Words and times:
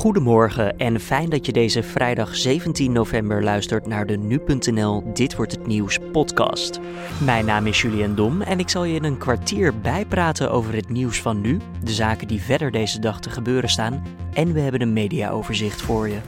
Goedemorgen 0.00 0.78
en 0.78 1.00
fijn 1.00 1.30
dat 1.30 1.46
je 1.46 1.52
deze 1.52 1.82
vrijdag 1.82 2.36
17 2.36 2.92
november 2.92 3.42
luistert 3.42 3.86
naar 3.86 4.06
de 4.06 4.16
nu.nl 4.16 5.12
Dit 5.12 5.36
wordt 5.36 5.52
het 5.52 5.66
nieuws 5.66 5.98
podcast. 6.12 6.80
Mijn 7.24 7.44
naam 7.44 7.66
is 7.66 7.80
Julian 7.80 8.14
Dom 8.14 8.42
en 8.42 8.58
ik 8.58 8.68
zal 8.68 8.84
je 8.84 8.94
in 8.94 9.04
een 9.04 9.18
kwartier 9.18 9.80
bijpraten 9.80 10.50
over 10.50 10.74
het 10.74 10.88
nieuws 10.88 11.20
van 11.20 11.40
nu, 11.40 11.60
de 11.84 11.92
zaken 11.92 12.28
die 12.28 12.40
verder 12.40 12.70
deze 12.70 13.00
dag 13.00 13.20
te 13.20 13.30
gebeuren 13.30 13.70
staan 13.70 14.02
en 14.32 14.52
we 14.52 14.60
hebben 14.60 14.80
een 14.80 14.92
mediaoverzicht 14.92 15.82
voor 15.82 16.08
je. 16.08 16.18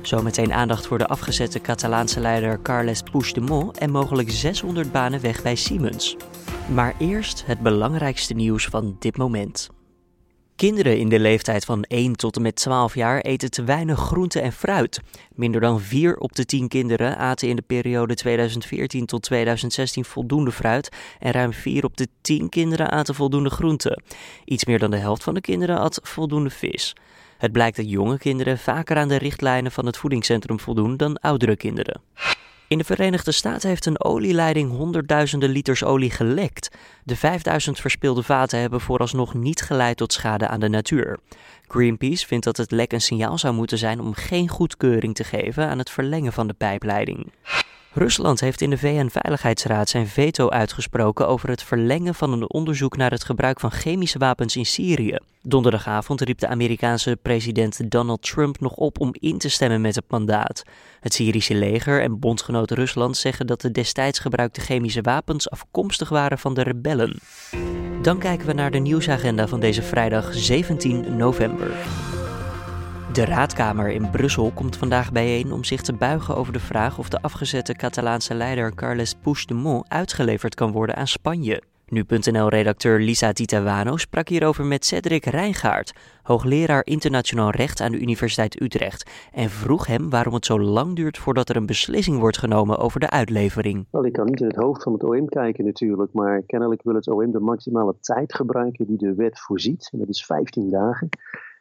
Zometeen 0.00 0.52
aandacht 0.52 0.86
voor 0.86 0.98
de 0.98 1.06
afgezette 1.06 1.60
Catalaanse 1.60 2.20
leider 2.20 2.62
Carles 2.62 3.02
Puigdemont 3.02 3.78
en 3.78 3.90
mogelijk 3.90 4.30
600 4.30 4.92
banen 4.92 5.20
weg 5.20 5.42
bij 5.42 5.54
Siemens. 5.54 6.16
Maar 6.74 6.94
eerst 6.98 7.46
het 7.46 7.60
belangrijkste 7.60 8.34
nieuws 8.34 8.66
van 8.66 8.96
dit 8.98 9.16
moment. 9.16 9.75
Kinderen 10.56 10.98
in 10.98 11.08
de 11.08 11.18
leeftijd 11.18 11.64
van 11.64 11.82
1 11.82 12.16
tot 12.16 12.36
en 12.36 12.42
met 12.42 12.56
12 12.56 12.94
jaar 12.94 13.20
eten 13.20 13.50
te 13.50 13.64
weinig 13.64 13.98
groente 13.98 14.40
en 14.40 14.52
fruit. 14.52 15.00
Minder 15.34 15.60
dan 15.60 15.80
4 15.80 16.16
op 16.16 16.36
de 16.36 16.44
10 16.44 16.68
kinderen 16.68 17.16
aten 17.16 17.48
in 17.48 17.56
de 17.56 17.62
periode 17.62 18.14
2014 18.14 19.06
tot 19.06 19.22
2016 19.22 20.04
voldoende 20.04 20.52
fruit 20.52 20.88
en 21.18 21.32
ruim 21.32 21.52
4 21.52 21.84
op 21.84 21.96
de 21.96 22.08
10 22.20 22.48
kinderen 22.48 22.90
aten 22.90 23.14
voldoende 23.14 23.50
groente. 23.50 23.98
Iets 24.44 24.64
meer 24.64 24.78
dan 24.78 24.90
de 24.90 24.96
helft 24.96 25.22
van 25.22 25.34
de 25.34 25.40
kinderen 25.40 25.78
at 25.78 26.00
voldoende 26.02 26.50
vis. 26.50 26.96
Het 27.38 27.52
blijkt 27.52 27.76
dat 27.76 27.90
jonge 27.90 28.18
kinderen 28.18 28.58
vaker 28.58 28.96
aan 28.96 29.08
de 29.08 29.18
richtlijnen 29.18 29.72
van 29.72 29.86
het 29.86 29.96
voedingscentrum 29.96 30.60
voldoen 30.60 30.96
dan 30.96 31.18
oudere 31.18 31.56
kinderen. 31.56 32.00
In 32.68 32.78
de 32.78 32.84
Verenigde 32.84 33.32
Staten 33.32 33.68
heeft 33.68 33.86
een 33.86 34.04
olieleiding 34.04 34.70
honderdduizenden 34.70 35.50
liters 35.50 35.84
olie 35.84 36.10
gelekt. 36.10 36.76
De 37.04 37.16
5000 37.16 37.80
verspilde 37.80 38.22
vaten 38.22 38.60
hebben 38.60 38.80
vooralsnog 38.80 39.34
niet 39.34 39.62
geleid 39.62 39.96
tot 39.96 40.12
schade 40.12 40.48
aan 40.48 40.60
de 40.60 40.68
natuur. 40.68 41.18
Greenpeace 41.68 42.26
vindt 42.26 42.44
dat 42.44 42.56
het 42.56 42.70
lek 42.70 42.92
een 42.92 43.00
signaal 43.00 43.38
zou 43.38 43.54
moeten 43.54 43.78
zijn 43.78 44.00
om 44.00 44.14
geen 44.14 44.48
goedkeuring 44.48 45.14
te 45.14 45.24
geven 45.24 45.68
aan 45.68 45.78
het 45.78 45.90
verlengen 45.90 46.32
van 46.32 46.46
de 46.46 46.54
pijpleiding. 46.54 47.32
Rusland 47.98 48.40
heeft 48.40 48.60
in 48.60 48.70
de 48.70 48.78
VN-veiligheidsraad 48.78 49.88
zijn 49.88 50.06
veto 50.06 50.48
uitgesproken 50.48 51.28
over 51.28 51.48
het 51.48 51.62
verlengen 51.62 52.14
van 52.14 52.32
een 52.32 52.50
onderzoek 52.50 52.96
naar 52.96 53.10
het 53.10 53.24
gebruik 53.24 53.60
van 53.60 53.70
chemische 53.70 54.18
wapens 54.18 54.56
in 54.56 54.66
Syrië. 54.66 55.16
Donderdagavond 55.42 56.20
riep 56.20 56.38
de 56.38 56.46
Amerikaanse 56.46 57.18
president 57.22 57.90
Donald 57.90 58.22
Trump 58.22 58.60
nog 58.60 58.72
op 58.72 59.00
om 59.00 59.10
in 59.12 59.38
te 59.38 59.48
stemmen 59.48 59.80
met 59.80 59.94
het 59.94 60.04
mandaat. 60.08 60.62
Het 61.00 61.14
Syrische 61.14 61.54
leger 61.54 62.02
en 62.02 62.18
bondgenoot 62.18 62.70
Rusland 62.70 63.16
zeggen 63.16 63.46
dat 63.46 63.60
de 63.60 63.70
destijds 63.70 64.18
gebruikte 64.18 64.60
chemische 64.60 65.02
wapens 65.02 65.50
afkomstig 65.50 66.08
waren 66.08 66.38
van 66.38 66.54
de 66.54 66.62
rebellen. 66.62 67.18
Dan 68.02 68.18
kijken 68.18 68.46
we 68.46 68.52
naar 68.52 68.70
de 68.70 68.78
nieuwsagenda 68.78 69.48
van 69.48 69.60
deze 69.60 69.82
vrijdag 69.82 70.34
17 70.34 71.16
november. 71.16 71.70
De 73.16 73.24
Raadkamer 73.24 73.88
in 73.88 74.10
Brussel 74.10 74.50
komt 74.54 74.76
vandaag 74.76 75.12
bijeen 75.12 75.52
om 75.52 75.64
zich 75.64 75.82
te 75.82 75.92
buigen 75.92 76.36
over 76.36 76.52
de 76.52 76.60
vraag 76.60 76.98
of 76.98 77.08
de 77.08 77.22
afgezette 77.22 77.74
Catalaanse 77.74 78.34
leider 78.34 78.74
Carles 78.74 79.14
Puigdemont 79.14 79.88
uitgeleverd 79.88 80.54
kan 80.54 80.72
worden 80.72 80.96
aan 80.96 81.06
Spanje. 81.06 81.62
Nu.nl-redacteur 81.86 83.00
Lisa 83.00 83.32
Titawano 83.32 83.96
sprak 83.96 84.28
hierover 84.28 84.64
met 84.64 84.84
Cedric 84.84 85.24
Rijngaard, 85.24 85.92
hoogleraar 86.22 86.84
internationaal 86.84 87.50
recht 87.50 87.80
aan 87.80 87.92
de 87.92 88.00
Universiteit 88.00 88.60
Utrecht, 88.60 89.10
en 89.32 89.50
vroeg 89.50 89.86
hem 89.86 90.10
waarom 90.10 90.34
het 90.34 90.46
zo 90.46 90.60
lang 90.60 90.96
duurt 90.96 91.18
voordat 91.18 91.48
er 91.48 91.56
een 91.56 91.66
beslissing 91.66 92.18
wordt 92.18 92.38
genomen 92.38 92.78
over 92.78 93.00
de 93.00 93.10
uitlevering. 93.10 93.86
Wel, 93.90 94.04
ik 94.04 94.12
kan 94.12 94.26
niet 94.26 94.40
in 94.40 94.46
het 94.46 94.56
hoofd 94.56 94.82
van 94.82 94.92
het 94.92 95.04
OM 95.04 95.28
kijken 95.28 95.64
natuurlijk, 95.64 96.12
maar 96.12 96.42
kennelijk 96.42 96.82
wil 96.82 96.94
het 96.94 97.08
OM 97.08 97.30
de 97.30 97.40
maximale 97.40 97.94
tijd 98.00 98.34
gebruiken 98.34 98.86
die 98.86 98.98
de 98.98 99.14
wet 99.14 99.40
voorziet, 99.40 99.88
en 99.92 99.98
dat 99.98 100.08
is 100.08 100.24
15 100.24 100.70
dagen. 100.70 101.08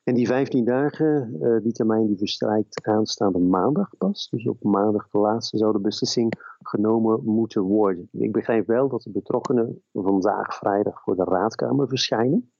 En 0.05 0.13
die 0.13 0.27
15 0.27 0.65
dagen, 0.65 1.37
uh, 1.41 1.61
die 1.61 1.71
termijn 1.71 2.07
die 2.07 2.17
verstrijkt 2.17 2.85
aanstaande 2.87 3.39
maandag 3.39 3.89
pas. 3.97 4.29
Dus 4.29 4.47
op 4.47 4.63
maandag 4.63 5.09
de 5.09 5.17
laatste 5.17 5.57
zou 5.57 5.71
de 5.71 5.79
beslissing 5.79 6.33
genomen 6.61 7.23
moeten 7.23 7.61
worden. 7.61 8.09
Ik 8.11 8.31
begrijp 8.31 8.67
wel 8.67 8.89
dat 8.89 9.01
de 9.01 9.11
betrokkenen 9.11 9.81
vandaag 9.93 10.55
vrijdag 10.55 11.01
voor 11.01 11.15
de 11.15 11.23
raadkamer 11.23 11.87
verschijnen. 11.87 12.51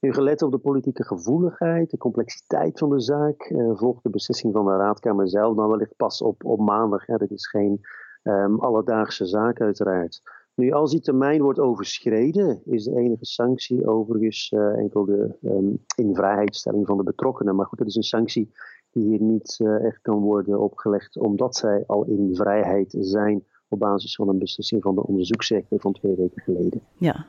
Nu 0.00 0.12
gelet 0.12 0.42
op 0.42 0.50
de 0.50 0.58
politieke 0.58 1.04
gevoeligheid, 1.04 1.90
de 1.90 1.96
complexiteit 1.96 2.78
van 2.78 2.90
de 2.90 3.00
zaak, 3.00 3.50
uh, 3.50 3.76
volgt 3.76 4.02
de 4.02 4.10
beslissing 4.10 4.52
van 4.52 4.64
de 4.64 4.76
raadkamer 4.76 5.28
zelf 5.28 5.56
dan 5.56 5.68
wellicht 5.68 5.96
pas 5.96 6.22
op, 6.22 6.44
op 6.44 6.60
maandag. 6.60 7.06
Hè. 7.06 7.16
Dat 7.16 7.30
is 7.30 7.48
geen 7.48 7.80
um, 8.22 8.60
alledaagse 8.60 9.26
zaak 9.26 9.60
uiteraard. 9.60 10.22
Nu, 10.54 10.70
als 10.70 10.90
die 10.90 11.00
termijn 11.00 11.42
wordt 11.42 11.58
overschreden, 11.58 12.62
is 12.64 12.84
de 12.84 12.96
enige 12.96 13.24
sanctie 13.24 13.86
overigens 13.86 14.50
uh, 14.50 14.78
enkel 14.78 15.04
de 15.04 15.36
um, 15.42 15.84
invrijheidstelling 15.96 16.86
van 16.86 16.96
de 16.96 17.02
betrokkenen. 17.02 17.56
Maar 17.56 17.66
goed, 17.66 17.78
dat 17.78 17.86
is 17.86 17.96
een 17.96 18.02
sanctie 18.02 18.52
die 18.90 19.04
hier 19.04 19.22
niet 19.22 19.58
uh, 19.62 19.84
echt 19.84 20.00
kan 20.02 20.18
worden 20.18 20.60
opgelegd, 20.60 21.18
omdat 21.18 21.56
zij 21.56 21.84
al 21.86 22.04
in 22.04 22.34
vrijheid 22.34 22.94
zijn 22.98 23.44
op 23.68 23.78
basis 23.78 24.14
van 24.14 24.28
een 24.28 24.38
beslissing 24.38 24.82
van 24.82 24.94
de 24.94 25.06
onderzoeksrechter 25.06 25.80
van 25.80 25.92
twee 25.92 26.14
weken 26.14 26.42
geleden. 26.42 26.82
Ja. 26.98 27.26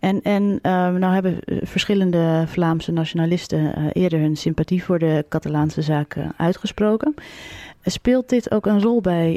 En, 0.00 0.22
en 0.22 0.42
uh, 0.42 0.58
nou 0.94 1.14
hebben 1.14 1.38
verschillende 1.66 2.44
Vlaamse 2.46 2.92
nationalisten 2.92 3.92
eerder 3.92 4.20
hun 4.20 4.36
sympathie 4.36 4.84
voor 4.84 4.98
de 4.98 5.24
Catalaanse 5.28 5.82
zaak 5.82 6.16
uitgesproken. 6.36 7.14
Speelt 7.82 8.28
dit 8.28 8.50
ook 8.50 8.66
een 8.66 8.82
rol 8.82 9.00
bij 9.00 9.36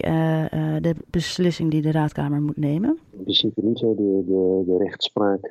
de 0.82 0.96
beslissing 1.10 1.72
die 1.72 1.82
de 1.82 1.92
Raadkamer 1.92 2.42
moet 2.42 2.58
nemen? 2.58 3.00
In 3.12 3.24
principe 3.24 3.62
niet. 3.64 3.80
De, 3.80 3.96
de, 3.96 4.64
de 4.66 4.78
rechtspraak 4.78 5.50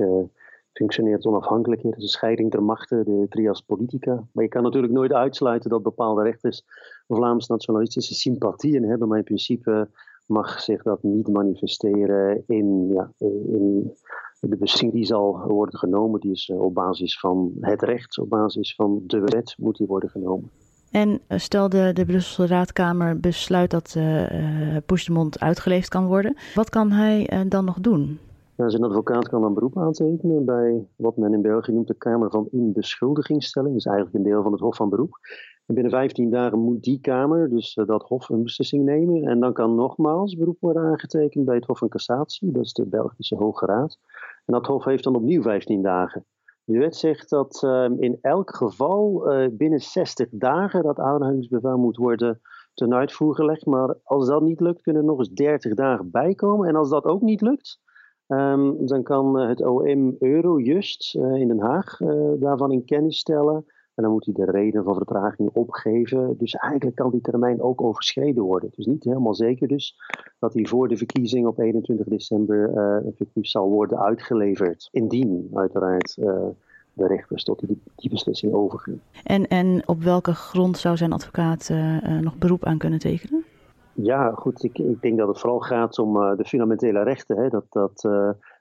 functioneert 0.72 1.26
onafhankelijk. 1.26 1.82
Het 1.82 1.96
is 1.96 2.02
een 2.02 2.08
scheiding 2.08 2.50
der 2.50 2.62
machten, 2.62 3.04
de 3.04 3.26
trias 3.28 3.60
politica. 3.60 4.25
Maar 4.32 4.44
je 4.44 4.50
kan 4.50 4.62
natuurlijk 4.62 4.92
nooit 4.92 5.12
uitsluiten 5.12 5.70
dat 5.70 5.82
bepaalde 5.82 6.22
rechters 6.22 6.64
Vlaams 7.08 7.46
nationalistische 7.46 8.14
sympathieën 8.14 8.84
hebben. 8.84 9.08
Maar 9.08 9.19
in 9.19 9.25
principe 9.25 9.88
mag 10.26 10.60
zich 10.60 10.82
dat 10.82 11.02
niet 11.02 11.28
manifesteren 11.28 12.42
in, 12.46 12.88
ja, 12.92 13.12
in 13.48 13.92
de 14.41 14.56
beslissing 14.56 14.92
die 14.92 15.04
zal 15.04 15.41
worden 15.47 15.78
genomen. 15.78 16.20
Die 16.20 16.32
is 16.32 16.52
op 16.54 16.74
basis 16.74 17.19
van 17.19 17.52
het 17.60 17.82
recht, 17.82 18.19
op 18.19 18.28
basis 18.28 18.74
van 18.74 19.02
de 19.06 19.20
wet 19.20 19.54
moet 19.58 19.76
die 19.76 19.86
worden 19.86 20.10
genomen. 20.10 20.50
En 20.91 21.20
eh, 21.26 21.38
stel 21.38 21.69
de, 21.69 21.91
de 21.92 22.04
Brusselse 22.04 22.54
Raadkamer 22.54 23.20
besluit 23.20 23.70
dat 23.70 23.94
uh, 23.98 24.76
Puigdemont 24.86 25.41
uitgeleefd 25.41 25.88
kan 25.88 26.06
worden. 26.06 26.36
Wat 26.54 26.70
kan 26.70 26.91
hij 26.91 27.32
uh, 27.32 27.41
dan 27.48 27.64
nog 27.64 27.80
doen? 27.80 28.19
Nou, 28.56 28.70
zijn 28.70 28.84
advocaat 28.84 29.28
kan 29.28 29.44
een 29.44 29.54
beroep 29.54 29.78
aantekenen 29.78 30.44
bij 30.44 30.86
wat 30.96 31.16
men 31.16 31.32
in 31.32 31.42
België 31.42 31.72
noemt 31.72 31.86
de 31.86 31.94
Kamer 31.94 32.30
van 32.30 32.48
Inbeschuldigingsstelling. 32.50 33.72
Dat 33.72 33.80
is 33.80 33.86
eigenlijk 33.86 34.16
een 34.16 34.30
deel 34.30 34.42
van 34.42 34.52
het 34.52 34.60
Hof 34.60 34.76
van 34.76 34.88
Beroep. 34.88 35.19
En 35.66 35.75
binnen 35.75 35.93
15 35.93 36.31
dagen 36.31 36.59
moet 36.59 36.82
die 36.82 37.00
Kamer, 37.00 37.49
dus 37.49 37.77
uh, 37.77 37.87
dat 37.87 38.03
Hof, 38.03 38.28
een 38.28 38.43
beslissing 38.43 38.84
nemen. 38.84 39.22
En 39.22 39.41
dan 39.41 39.53
kan 39.53 39.75
nogmaals 39.75 40.34
beroep 40.34 40.56
worden 40.60 40.82
aangetekend 40.82 41.44
bij 41.44 41.54
het 41.54 41.66
Hof 41.66 41.78
van 41.78 41.88
Cassatie, 41.88 42.53
dat 42.53 42.65
is 42.65 42.72
de 42.72 42.87
Belgische 42.87 43.37
Hoge 43.37 43.66
Raad. 43.66 43.99
En 44.44 44.55
dat 44.55 44.66
Hof 44.66 44.84
heeft 44.84 45.05
dan 45.05 45.16
opnieuw 45.16 45.43
15 45.43 45.82
dagen. 45.82 46.25
De 46.65 46.78
wet 46.78 46.97
zegt 46.97 47.31
dat 47.31 47.62
uh, 47.65 47.84
in 47.99 48.19
elk 48.21 48.56
geval 48.56 49.32
uh, 49.32 49.49
binnen 49.53 49.81
60 49.81 50.28
dagen 50.31 50.82
dat 50.82 50.99
aanhoudingsbevel 50.99 51.78
moet 51.78 51.97
worden 51.97 52.41
ten 52.75 52.94
uitvoer 52.94 53.34
gelegd. 53.34 53.66
Maar 53.66 53.97
als 54.03 54.26
dat 54.26 54.43
niet 54.43 54.60
lukt, 54.60 54.82
kunnen 54.82 55.03
er 55.03 55.09
nog 55.09 55.19
eens 55.19 55.32
30 55.32 55.75
dagen 55.75 56.10
bijkomen. 56.10 56.69
En 56.69 56.76
als 56.76 56.91
dat 56.91 57.05
ook 57.05 57.22
niet 57.22 57.41
lukt, 57.41 57.81
um, 58.26 58.87
dan 58.87 59.03
kan 59.03 59.41
uh, 59.41 59.49
het 59.49 59.62
OM 59.65 60.16
Eurojust 60.19 61.15
in 61.15 61.49
Den 61.49 61.60
Haag 61.60 61.97
daarvan 62.38 62.72
in 62.72 62.84
kennis 62.84 63.19
stellen. 63.19 63.65
En 63.96 64.02
dan 64.02 64.12
moet 64.12 64.24
hij 64.24 64.34
de 64.34 64.50
reden 64.50 64.84
van 64.84 64.94
vertraging 64.94 65.50
opgeven. 65.52 66.34
Dus 66.38 66.54
eigenlijk 66.54 66.96
kan 66.96 67.10
die 67.10 67.20
termijn 67.20 67.62
ook 67.62 67.82
overschreden 67.82 68.42
worden. 68.42 68.68
Het 68.68 68.78
is 68.78 68.86
niet 68.86 69.04
helemaal 69.04 69.34
zeker 69.34 69.68
dus 69.68 69.96
dat 70.38 70.54
hij 70.54 70.66
voor 70.66 70.88
de 70.88 70.96
verkiezing 70.96 71.46
op 71.46 71.58
21 71.58 72.06
december 72.06 72.70
uh, 72.70 73.08
effectief 73.08 73.46
zal 73.46 73.68
worden 73.68 74.00
uitgeleverd. 74.00 74.88
Indien 74.92 75.50
uiteraard 75.54 76.16
uh, 76.20 76.46
de 76.92 77.06
rechters 77.06 77.44
tot 77.44 77.66
die, 77.66 77.82
die 77.96 78.10
beslissing 78.10 78.52
overgaan. 78.52 79.00
En, 79.24 79.48
en 79.48 79.82
op 79.88 80.02
welke 80.02 80.34
grond 80.34 80.78
zou 80.78 80.96
zijn 80.96 81.12
advocaat 81.12 81.69
uh, 81.72 82.20
nog 82.20 82.38
beroep 82.38 82.64
aan 82.64 82.78
kunnen 82.78 82.99
tekenen? 82.99 83.44
Ja, 83.92 84.31
goed. 84.31 84.64
Ik, 84.64 84.78
ik 84.78 85.02
denk 85.02 85.19
dat 85.19 85.28
het 85.28 85.40
vooral 85.40 85.60
gaat 85.60 85.99
om 85.99 86.14
de 86.37 86.44
fundamentele 86.44 87.02
rechten. 87.02 87.37
Hè. 87.37 87.49
Dat, 87.49 87.64
dat 87.69 88.08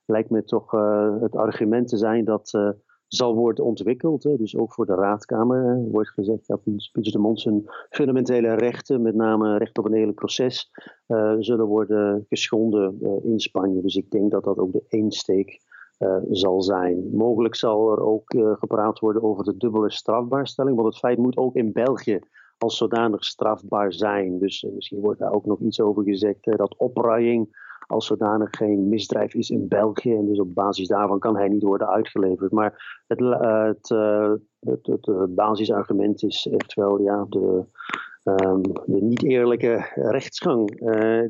lijkt 0.05 0.29
me 0.29 0.43
toch 0.43 0.71
het 1.21 1.35
argument 1.35 1.87
te 1.87 1.97
zijn 1.97 2.25
dat 2.25 2.75
zal 3.07 3.35
worden 3.35 3.65
ontwikkeld. 3.65 4.21
Dus 4.21 4.57
ook 4.57 4.73
voor 4.73 4.85
de 4.85 4.95
raadkamer 4.95 5.87
wordt 5.91 6.09
gezegd 6.09 6.47
dat 6.47 6.63
Puigdemont 6.91 7.41
zijn 7.41 7.63
fundamentele 7.89 8.53
rechten, 8.53 9.01
met 9.01 9.15
name 9.15 9.57
recht 9.57 9.77
op 9.77 9.85
een 9.85 9.93
eerlijk 9.93 10.17
proces, 10.17 10.71
uh, 11.07 11.35
zullen 11.39 11.65
worden 11.65 12.25
geschonden 12.29 12.97
uh, 13.01 13.31
in 13.31 13.39
Spanje. 13.39 13.81
Dus 13.81 13.95
ik 13.95 14.11
denk 14.11 14.31
dat 14.31 14.43
dat 14.43 14.57
ook 14.57 14.71
de 14.71 14.83
insteek 14.87 15.61
uh, 15.99 16.17
zal 16.29 16.61
zijn. 16.61 17.09
Mogelijk 17.13 17.55
zal 17.55 17.91
er 17.91 18.05
ook 18.05 18.35
gepraat 18.59 18.99
worden 18.99 19.23
over 19.23 19.43
de 19.43 19.57
dubbele 19.57 19.91
strafbaarstelling, 19.91 20.75
want 20.75 20.87
het 20.87 20.97
feit 20.97 21.17
moet 21.17 21.37
ook 21.37 21.55
in 21.55 21.71
België 21.71 22.19
als 22.57 22.77
zodanig 22.77 23.23
strafbaar 23.23 23.93
zijn. 23.93 24.39
Dus 24.39 24.67
misschien 24.73 24.99
wordt 24.99 25.19
daar 25.19 25.33
ook 25.33 25.45
nog 25.45 25.59
iets 25.59 25.81
over 25.81 26.03
gezegd 26.03 26.43
dat 26.43 26.77
opruiing 26.77 27.63
als 27.87 28.05
zodanig 28.05 28.49
geen 28.51 28.89
misdrijf 28.89 29.33
is 29.33 29.49
in 29.49 29.67
België. 29.67 30.15
En 30.15 30.25
dus 30.25 30.39
op 30.39 30.53
basis 30.53 30.87
daarvan 30.87 31.19
kan 31.19 31.35
hij 31.35 31.47
niet 31.47 31.63
worden 31.63 31.89
uitgeleverd. 31.89 32.51
Maar 32.51 33.03
het, 33.07 33.19
het, 33.19 33.89
het, 34.59 34.87
het, 35.05 35.35
basisargument 35.35 36.23
is 36.23 36.47
echt 36.51 36.73
wel 36.73 37.01
ja, 37.01 37.25
de, 37.29 37.65
um, 38.23 38.61
de 38.61 39.01
niet 39.01 39.23
eerlijke 39.23 39.91
rechtsgang 39.95 40.69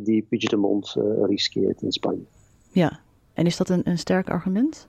die 0.03 0.25
Puigdemont 0.29 0.95
riskeert 1.21 1.81
in 1.81 1.91
Spanje. 1.91 2.25
Ja, 2.71 2.99
en 3.33 3.45
is 3.45 3.57
dat 3.57 3.69
een, 3.69 3.81
een 3.83 3.97
sterk 3.97 4.29
argument? 4.29 4.87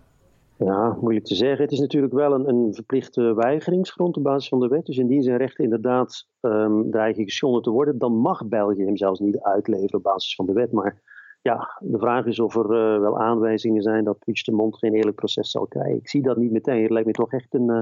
Ja, 0.59 0.97
moeilijk 1.01 1.27
te 1.27 1.35
zeggen. 1.35 1.63
Het 1.63 1.73
is 1.73 1.79
natuurlijk 1.79 2.13
wel 2.13 2.33
een, 2.33 2.49
een 2.49 2.75
verplichte 2.75 3.35
weigeringsgrond 3.35 4.17
op 4.17 4.23
basis 4.23 4.49
van 4.49 4.61
de 4.61 4.69
wet. 4.69 4.87
Dus 4.87 4.97
indien 4.97 5.23
zijn 5.23 5.37
rechten 5.37 5.65
inderdaad 5.65 6.29
um, 6.41 6.91
dreigen 6.91 7.25
geschonden 7.25 7.63
te 7.63 7.71
worden, 7.71 7.99
dan 7.99 8.13
mag 8.13 8.47
België 8.49 8.85
hem 8.85 8.97
zelfs 8.97 9.21
niet 9.21 9.41
uitleveren 9.41 9.95
op 9.95 10.03
basis 10.03 10.35
van 10.35 10.47
de 10.47 10.53
wet. 10.53 10.73
Maar 10.73 11.03
ja, 11.47 11.79
de 11.81 11.99
vraag 11.99 12.27
is 12.27 12.41
of 12.41 12.55
er 12.57 12.95
uh, 12.95 13.01
wel 13.01 13.19
aanwijzingen 13.19 13.83
zijn 13.83 14.05
dat 14.05 14.19
Puigdemont 14.19 14.79
geen 14.79 14.95
eerlijk 14.95 15.17
proces 15.17 15.51
zal 15.51 15.67
krijgen. 15.67 15.97
Ik 15.97 16.09
zie 16.09 16.23
dat 16.23 16.37
niet 16.37 16.51
meteen. 16.51 16.83
Het 16.83 16.91
lijkt 16.91 17.07
me 17.07 17.13
toch 17.13 17.33
echt 17.33 17.55
een 17.55 17.71
uh, 17.71 17.81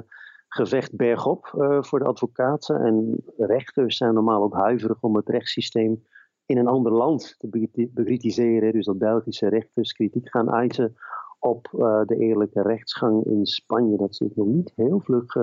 gevecht 0.49 0.97
bergop 0.97 1.53
uh, 1.57 1.83
voor 1.83 1.99
de 1.99 2.05
advocaten. 2.05 2.81
En 2.81 3.25
rechters 3.37 3.97
zijn 3.97 4.15
normaal 4.15 4.43
ook 4.43 4.55
huiverig 4.55 5.03
om 5.03 5.17
het 5.17 5.29
rechtssysteem 5.29 6.03
in 6.47 6.59
een 6.59 6.67
ander 6.67 6.93
land 6.93 7.35
te 7.39 7.69
bekritiseren. 7.93 8.73
Dus 8.73 8.87
dat 8.87 8.99
Belgische 8.99 9.49
rechters 9.49 9.93
kritiek 9.93 10.29
gaan 10.29 10.51
uiten 10.51 10.95
op 11.39 11.69
de 12.07 12.17
eerlijke 12.19 12.63
rechtsgang 12.63 13.25
in 13.25 13.47
Spanje. 13.47 13.97
Dat 13.97 14.21
ik 14.21 14.37
nog 14.37 14.47
niet 14.47 14.73
heel 14.77 15.01
vlug 15.01 15.37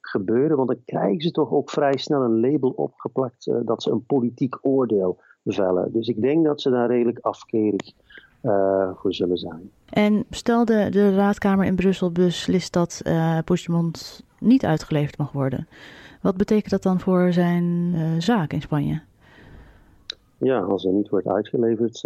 gebeuren, 0.00 0.56
want 0.56 0.68
dan 0.68 0.82
krijgen 0.84 1.20
ze 1.20 1.30
toch 1.30 1.50
ook 1.50 1.70
vrij 1.70 1.96
snel 1.96 2.22
een 2.22 2.40
label 2.40 2.70
opgeplakt 2.70 3.50
dat 3.64 3.82
ze 3.82 3.90
een 3.90 4.06
politiek 4.06 4.58
oordeel 4.60 5.20
vellen. 5.52 5.92
Dus 5.92 6.08
ik 6.08 6.20
denk 6.20 6.44
dat 6.44 6.60
ze 6.60 6.70
daar 6.70 6.88
redelijk 6.88 7.18
afkerig 7.18 7.92
voor 8.94 9.14
zullen 9.14 9.36
zijn. 9.36 9.70
En 9.88 10.24
stel 10.30 10.64
de, 10.64 10.88
de 10.90 11.14
raadkamer 11.14 11.64
in 11.66 11.74
Brussel 11.74 12.12
beslist 12.12 12.72
dat 12.72 13.00
uh, 13.04 13.38
Puigdemont 13.44 14.24
niet 14.40 14.64
uitgeleverd 14.64 15.18
mag 15.18 15.32
worden. 15.32 15.68
Wat 16.22 16.36
betekent 16.36 16.70
dat 16.70 16.82
dan 16.82 17.00
voor 17.00 17.32
zijn 17.32 17.94
zaak 18.18 18.52
in 18.52 18.60
Spanje? 18.60 19.00
Ja, 20.38 20.58
als 20.58 20.82
hij 20.82 20.92
niet 20.92 21.08
wordt 21.08 21.26
uitgeleverd, 21.26 22.00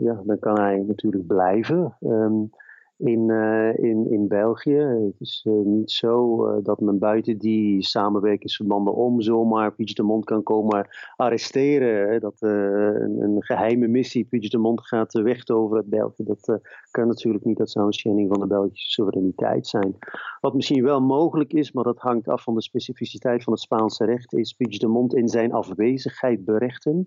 ja, 0.00 0.20
dan 0.24 0.38
kan 0.40 0.60
hij 0.60 0.84
natuurlijk 0.86 1.26
blijven. 1.26 1.96
Um, 2.00 2.50
in, 2.98 3.28
uh, 3.28 3.78
in, 3.78 4.10
in 4.10 4.28
België. 4.28 4.76
Het 4.76 5.20
is 5.20 5.44
uh, 5.48 5.64
niet 5.64 5.90
zo 5.90 6.46
uh, 6.46 6.56
dat 6.62 6.80
men 6.80 6.98
buiten 6.98 7.38
die 7.38 7.82
samenwerkingsverbanden 7.82 8.94
om 8.94 9.20
zomaar 9.20 9.72
Puigdemont 9.74 10.24
kan 10.24 10.42
komen 10.42 10.88
arresteren. 11.16 12.20
Dat 12.20 12.36
een, 12.38 13.20
een, 13.20 13.36
geheime 13.38 13.86
missie 13.86 14.24
Puigdemont 14.24 14.86
gaat 14.86 15.12
wegtoveren 15.12 15.76
uit 15.76 15.90
België. 15.90 16.24
Dat 16.24 16.60
kan 16.90 17.06
natuurlijk 17.06 17.44
niet. 17.44 17.58
Dat 17.58 17.70
zou 17.70 17.86
een 17.86 17.92
schending 17.92 18.28
van 18.28 18.40
de 18.40 18.46
Belgische 18.46 18.90
soevereiniteit 18.90 19.66
zijn. 19.66 19.96
Wat 20.40 20.54
misschien 20.54 20.82
wel 20.82 21.00
mogelijk 21.00 21.52
is, 21.52 21.72
maar 21.72 21.84
dat 21.84 21.98
hangt 21.98 22.28
af 22.28 22.42
van 22.42 22.54
de 22.54 22.62
specificiteit 22.62 23.42
van 23.42 23.52
het 23.52 23.62
Spaanse 23.62 24.04
recht, 24.04 24.34
is 24.34 24.52
Puigdemont 24.52 25.14
in 25.14 25.28
zijn 25.28 25.52
afwezigheid 25.52 26.44
berechten. 26.44 27.06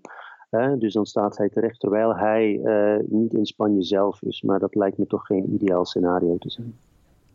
Dus 0.78 0.92
dan 0.92 1.06
staat 1.06 1.36
hij 1.36 1.48
terecht 1.48 1.80
terwijl 1.80 2.16
hij 2.16 2.60
uh, 2.64 3.04
niet 3.06 3.34
in 3.34 3.46
Spanje 3.46 3.82
zelf 3.82 4.22
is. 4.22 4.42
Maar 4.42 4.58
dat 4.58 4.74
lijkt 4.74 4.98
me 4.98 5.06
toch 5.06 5.26
geen 5.26 5.54
ideaal 5.54 5.84
scenario 5.84 6.36
te 6.38 6.50
zijn. 6.50 6.74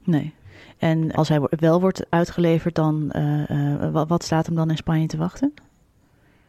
Nee. 0.04 0.34
En 0.78 1.12
als 1.12 1.30
hij 1.30 1.42
wel 1.50 1.82
wordt 1.82 2.06
uitgeleverd, 2.10 2.76
dan 2.76 3.12
uh, 3.16 3.50
uh, 3.50 4.08
wat 4.08 4.24
staat 4.24 4.46
hem 4.46 4.56
dan 4.56 4.70
in 4.70 4.78
Spanje 4.78 5.08
te 5.08 5.18
wachten? 5.18 5.54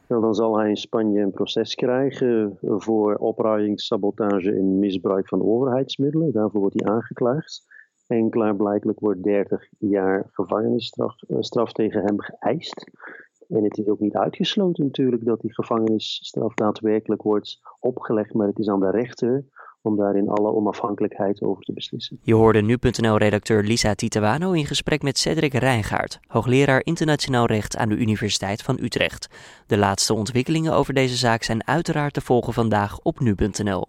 Nou, 0.09 0.23
dan 0.23 0.35
zal 0.35 0.59
hij 0.59 0.69
in 0.69 0.76
Spanje 0.76 1.20
een 1.20 1.31
proces 1.31 1.75
krijgen 1.75 2.59
voor 2.62 3.14
opruiing, 3.14 3.81
sabotage 3.81 4.50
en 4.53 4.79
misbruik 4.79 5.29
van 5.29 5.43
overheidsmiddelen. 5.43 6.32
Daarvoor 6.32 6.61
wordt 6.61 6.81
hij 6.81 6.93
aangeklaagd. 6.93 7.67
En 8.06 8.31
klaarblijkelijk 8.31 9.00
wordt 9.00 9.23
30 9.23 9.69
jaar 9.79 10.26
gevangenisstraf 10.32 11.14
straf 11.41 11.73
tegen 11.73 12.03
hem 12.03 12.21
geëist. 12.21 12.91
En 13.49 13.65
het 13.65 13.79
is 13.79 13.87
ook 13.87 14.00
niet 14.00 14.15
uitgesloten 14.15 14.85
natuurlijk 14.85 15.25
dat 15.25 15.41
die 15.41 15.55
gevangenisstraf 15.55 16.55
daadwerkelijk 16.55 17.23
wordt 17.23 17.61
opgelegd, 17.81 18.35
maar 18.35 18.47
het 18.47 18.59
is 18.59 18.69
aan 18.69 18.81
de 18.81 18.91
rechter 18.91 19.45
om 19.83 19.97
daar 19.97 20.17
in 20.17 20.29
alle 20.29 20.53
onafhankelijkheid 20.53 21.43
over 21.43 21.62
te 21.62 21.73
beslissen. 21.73 22.19
Je 22.23 22.35
hoorde 22.35 22.62
nu.nl-redacteur 22.62 23.62
Lisa 23.62 23.95
Titawano 23.95 24.53
in 24.53 24.67
gesprek 24.67 25.03
met 25.03 25.19
Cedric 25.19 25.53
Rijngaard, 25.53 26.21
hoogleraar 26.27 26.81
internationaal 26.85 27.47
recht 27.47 27.77
aan 27.77 27.89
de 27.89 27.97
Universiteit 27.97 28.62
van 28.62 28.79
Utrecht. 28.81 29.29
De 29.67 29.79
laatste 29.79 30.15
ontwikkelingen 30.15 30.73
over 30.73 30.95
deze 30.95 31.17
zaak 31.17 31.43
zijn 31.43 31.67
uiteraard 31.67 32.15
te 32.15 32.21
volgen 32.21 32.53
vandaag 32.53 32.99
op 33.00 33.21
nu.nl. 33.21 33.87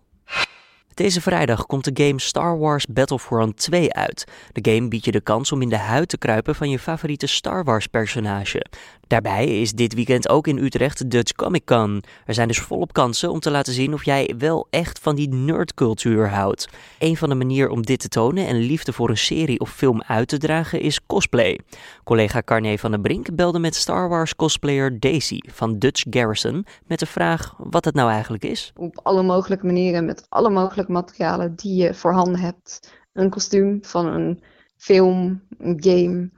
Deze 1.00 1.22
vrijdag 1.22 1.66
komt 1.66 1.96
de 1.96 2.06
game 2.06 2.20
Star 2.20 2.60
Wars 2.60 2.86
Battlefront 2.86 3.58
2 3.58 3.94
uit. 3.94 4.26
De 4.52 4.72
game 4.72 4.88
biedt 4.88 5.06
je 5.06 5.12
de 5.12 5.22
kans 5.22 5.52
om 5.52 5.62
in 5.62 5.70
de 5.70 5.78
huid 5.78 6.10
te 6.10 6.18
kruipen 6.18 6.56
van 6.56 6.70
je 6.70 6.80
favoriete 6.80 7.28
Star 7.28 7.64
Wars 7.64 7.88
personage. 7.88 8.66
Daarbij 9.10 9.62
is 9.62 9.72
dit 9.72 9.94
weekend 9.94 10.30
ook 10.30 10.48
in 10.48 10.58
Utrecht 10.58 11.10
Dutch 11.10 11.34
Comic 11.34 11.66
Con. 11.66 12.04
Er 12.26 12.34
zijn 12.34 12.48
dus 12.48 12.60
volop 12.60 12.94
kansen 12.94 13.32
om 13.32 13.40
te 13.40 13.52
laten 13.52 13.74
zien 13.74 13.94
of 13.94 14.06
jij 14.06 14.34
wel 14.38 14.68
echt 14.70 15.00
van 15.00 15.16
die 15.16 15.30
nerdcultuur 15.30 16.30
houdt. 16.30 16.70
Een 17.00 17.18
van 17.18 17.30
de 17.30 17.36
manieren 17.36 17.72
om 17.72 17.86
dit 17.86 18.00
te 18.00 18.08
tonen 18.08 18.48
en 18.48 18.58
liefde 18.58 18.94
voor 18.94 19.10
een 19.10 19.18
serie 19.18 19.60
of 19.60 19.72
film 19.72 20.02
uit 20.02 20.28
te 20.28 20.38
dragen 20.38 20.82
is 20.82 21.06
cosplay. 21.06 21.60
Collega 22.04 22.42
Carne 22.42 22.80
van 22.80 22.92
der 22.92 23.00
Brink 23.00 23.36
belde 23.36 23.60
met 23.60 23.76
Star 23.76 24.10
Wars 24.10 24.36
cosplayer 24.36 25.00
Daisy 25.00 25.40
van 25.52 25.80
Dutch 25.80 26.04
Garrison 26.10 26.66
met 26.88 27.00
de 27.00 27.06
vraag 27.06 27.54
wat 27.58 27.86
het 27.86 27.96
nou 27.96 28.12
eigenlijk 28.12 28.44
is. 28.44 28.74
Op 28.76 29.00
alle 29.04 29.24
mogelijke 29.24 29.66
manieren 29.66 30.06
met 30.06 30.26
alle 30.30 30.50
mogelijke 30.50 30.92
materialen 30.92 31.56
die 31.56 31.76
je 31.76 31.94
voorhanden 31.94 32.40
hebt. 32.40 32.94
Een 33.14 33.30
kostuum 33.30 33.80
van 33.82 34.06
een 34.06 34.44
film, 34.78 35.42
een 35.58 35.84
game 35.84 36.30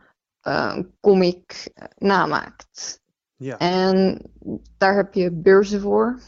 uh, 0.48 0.78
comic 1.02 1.72
namaakt. 1.98 3.00
Ja. 3.36 3.58
En 3.58 4.22
daar 4.78 4.96
heb 4.96 5.14
je 5.14 5.32
beurzen 5.32 5.82
voor. 5.82 6.20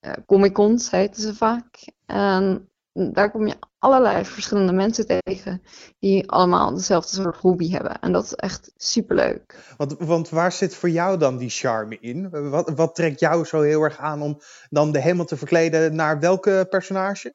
Uh, 0.00 0.12
Comic-cons 0.26 0.90
heten 0.90 1.22
ze 1.22 1.34
vaak. 1.34 1.92
En 2.06 2.68
daar 2.92 3.30
kom 3.30 3.46
je 3.46 3.54
allerlei 3.78 4.24
verschillende 4.24 4.72
mensen 4.72 5.06
tegen 5.06 5.62
die 5.98 6.30
allemaal 6.30 6.74
dezelfde 6.74 7.16
soort 7.16 7.36
hobby 7.36 7.70
hebben. 7.70 8.00
En 8.00 8.12
dat 8.12 8.24
is 8.24 8.34
echt 8.34 8.72
superleuk. 8.76 9.74
Want, 9.76 9.96
want 9.98 10.28
waar 10.28 10.52
zit 10.52 10.74
voor 10.74 10.90
jou 10.90 11.18
dan 11.18 11.36
die 11.36 11.50
charme 11.50 11.98
in? 12.00 12.30
Wat, 12.50 12.70
wat 12.70 12.94
trekt 12.94 13.20
jou 13.20 13.44
zo 13.44 13.60
heel 13.60 13.82
erg 13.82 13.98
aan 13.98 14.22
om 14.22 14.40
dan 14.68 14.92
de 14.92 15.00
helemaal 15.00 15.26
te 15.26 15.36
verkleden 15.36 15.94
naar 15.94 16.20
welke 16.20 16.66
personage? 16.70 17.34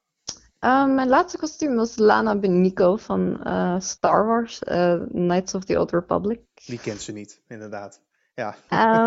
Uh, 0.65 0.85
mijn 0.85 1.07
laatste 1.07 1.37
kostuum 1.37 1.75
was 1.75 1.97
Lana 1.97 2.35
Benico 2.35 2.95
van 2.95 3.39
uh, 3.43 3.79
Star 3.79 4.25
Wars, 4.25 4.61
uh, 4.67 5.01
Knights 5.11 5.53
of 5.53 5.63
the 5.63 5.79
Old 5.79 5.91
Republic. 5.91 6.39
Die 6.65 6.79
kent 6.79 7.01
ze 7.01 7.11
niet, 7.11 7.41
inderdaad. 7.47 8.01
Ja. 8.33 8.55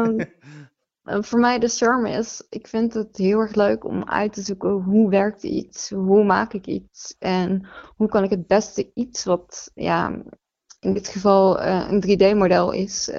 Um, 0.04 0.32
voor 1.24 1.40
mij 1.40 1.58
de 1.58 1.68
charme 1.68 2.10
is, 2.10 2.46
ik 2.48 2.66
vind 2.66 2.94
het 2.94 3.16
heel 3.16 3.38
erg 3.38 3.54
leuk 3.54 3.84
om 3.84 4.04
uit 4.04 4.32
te 4.32 4.42
zoeken 4.42 4.70
hoe 4.70 5.10
werkt 5.10 5.42
iets, 5.42 5.90
hoe 5.90 6.24
maak 6.24 6.52
ik 6.52 6.66
iets 6.66 7.16
en 7.18 7.68
hoe 7.96 8.08
kan 8.08 8.24
ik 8.24 8.30
het 8.30 8.46
beste 8.46 8.90
iets 8.94 9.24
wat, 9.24 9.70
ja, 9.74 10.22
in 10.80 10.92
dit 10.92 11.08
geval 11.08 11.60
een 11.60 12.04
3D-model 12.06 12.72
is, 12.72 13.10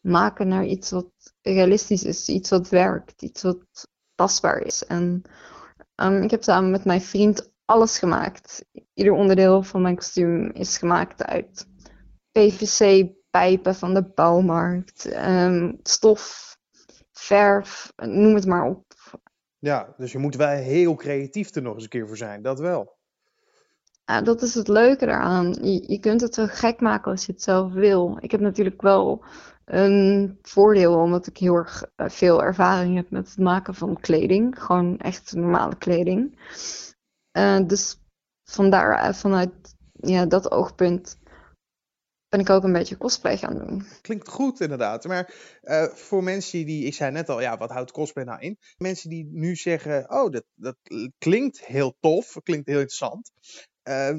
maken 0.00 0.48
naar 0.48 0.64
iets 0.64 0.90
wat 0.90 1.10
realistisch 1.42 2.04
is, 2.04 2.28
iets 2.28 2.50
wat 2.50 2.68
werkt, 2.68 3.22
iets 3.22 3.42
wat 3.42 3.88
tastbaar 4.14 4.60
is. 4.60 4.86
En 4.86 5.24
Um, 6.02 6.22
ik 6.22 6.30
heb 6.30 6.42
samen 6.42 6.70
met 6.70 6.84
mijn 6.84 7.00
vriend 7.00 7.52
alles 7.64 7.98
gemaakt. 7.98 8.64
Ieder 8.94 9.12
onderdeel 9.12 9.62
van 9.62 9.82
mijn 9.82 9.96
kostuum 9.96 10.50
is 10.50 10.78
gemaakt 10.78 11.24
uit 11.24 11.66
PVC-pijpen 12.32 13.74
van 13.74 13.94
de 13.94 14.02
bouwmarkt, 14.02 15.16
um, 15.16 15.78
stof, 15.82 16.56
verf, 17.12 17.92
noem 17.96 18.34
het 18.34 18.46
maar 18.46 18.64
op. 18.64 18.84
Ja, 19.58 19.94
dus 19.96 20.12
je 20.12 20.18
moet 20.18 20.36
wel 20.36 20.48
heel 20.48 20.94
creatief 20.94 21.54
er 21.54 21.62
nog 21.62 21.74
eens 21.74 21.82
een 21.82 21.88
keer 21.88 22.06
voor 22.06 22.16
zijn, 22.16 22.42
dat 22.42 22.58
wel. 22.58 22.96
Ja, 24.04 24.22
dat 24.22 24.42
is 24.42 24.54
het 24.54 24.68
leuke 24.68 25.06
daaraan. 25.06 25.52
Je, 25.52 25.92
je 25.92 25.98
kunt 25.98 26.20
het 26.20 26.34
zo 26.34 26.46
gek 26.46 26.80
maken 26.80 27.10
als 27.10 27.26
je 27.26 27.32
het 27.32 27.42
zelf 27.42 27.72
wil. 27.72 28.16
Ik 28.20 28.30
heb 28.30 28.40
natuurlijk 28.40 28.82
wel 28.82 29.24
een 29.64 30.38
voordeel, 30.42 30.94
omdat 30.94 31.26
ik 31.26 31.38
heel 31.38 31.54
erg 31.54 31.84
eh, 31.96 32.08
veel 32.08 32.42
ervaring 32.42 32.96
heb 32.96 33.10
met 33.10 33.28
het 33.28 33.38
maken 33.38 33.74
van 33.74 34.00
kleding. 34.00 34.62
Gewoon 34.62 34.98
echt 34.98 35.34
normale 35.34 35.76
kleding. 35.76 36.38
Uh, 37.38 37.66
dus 37.66 37.98
vandaar, 38.44 38.98
eh, 38.98 39.14
vanuit 39.14 39.74
ja, 39.92 40.26
dat 40.26 40.50
oogpunt 40.50 41.18
ben 42.28 42.40
ik 42.40 42.50
ook 42.50 42.64
een 42.64 42.72
beetje 42.72 42.96
cosplay 42.96 43.36
gaan 43.36 43.58
doen. 43.58 43.86
Klinkt 44.00 44.28
goed 44.28 44.60
inderdaad. 44.60 45.04
Maar 45.04 45.34
voor 45.94 46.22
mensen 46.22 46.66
die, 46.66 46.84
ik 46.84 46.94
zei 46.94 47.10
net 47.12 47.28
al, 47.28 47.40
ja, 47.40 47.56
wat 47.56 47.70
houdt 47.70 47.92
cosplay 47.92 48.24
nou 48.24 48.40
in? 48.40 48.58
Mensen 48.76 49.10
die 49.10 49.28
nu 49.32 49.56
zeggen, 49.56 50.10
oh, 50.10 50.30
dat, 50.30 50.44
dat 50.54 50.76
klinkt 51.18 51.64
heel 51.64 51.96
tof, 52.00 52.36
klinkt 52.42 52.66
heel 52.66 52.78
interessant. 52.78 53.30
Uh, 53.88 54.18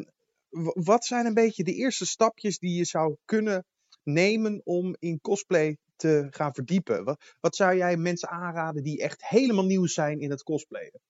wat 0.74 1.06
zijn 1.06 1.26
een 1.26 1.34
beetje 1.34 1.64
de 1.64 1.74
eerste 1.74 2.06
stapjes 2.06 2.60
die 2.60 2.78
je 2.78 2.86
zou 2.86 3.16
kunnen 3.26 3.66
nemen 4.06 4.62
om 4.64 4.96
in 5.00 5.22
cosplay 5.22 5.78
te 5.96 6.28
gaan 6.30 6.54
verdiepen? 6.54 7.18
Wat, 7.40 7.56
zou 7.56 7.76
jij 7.76 7.98
mensen 7.98 8.30
aanraden 8.30 8.84
die 8.84 9.02
echt 9.02 9.28
helemaal 9.28 9.66
nieuw 9.66 9.86
zijn 9.86 10.20
in 10.20 10.30
het 10.30 10.44
cosplayen? 10.44 11.02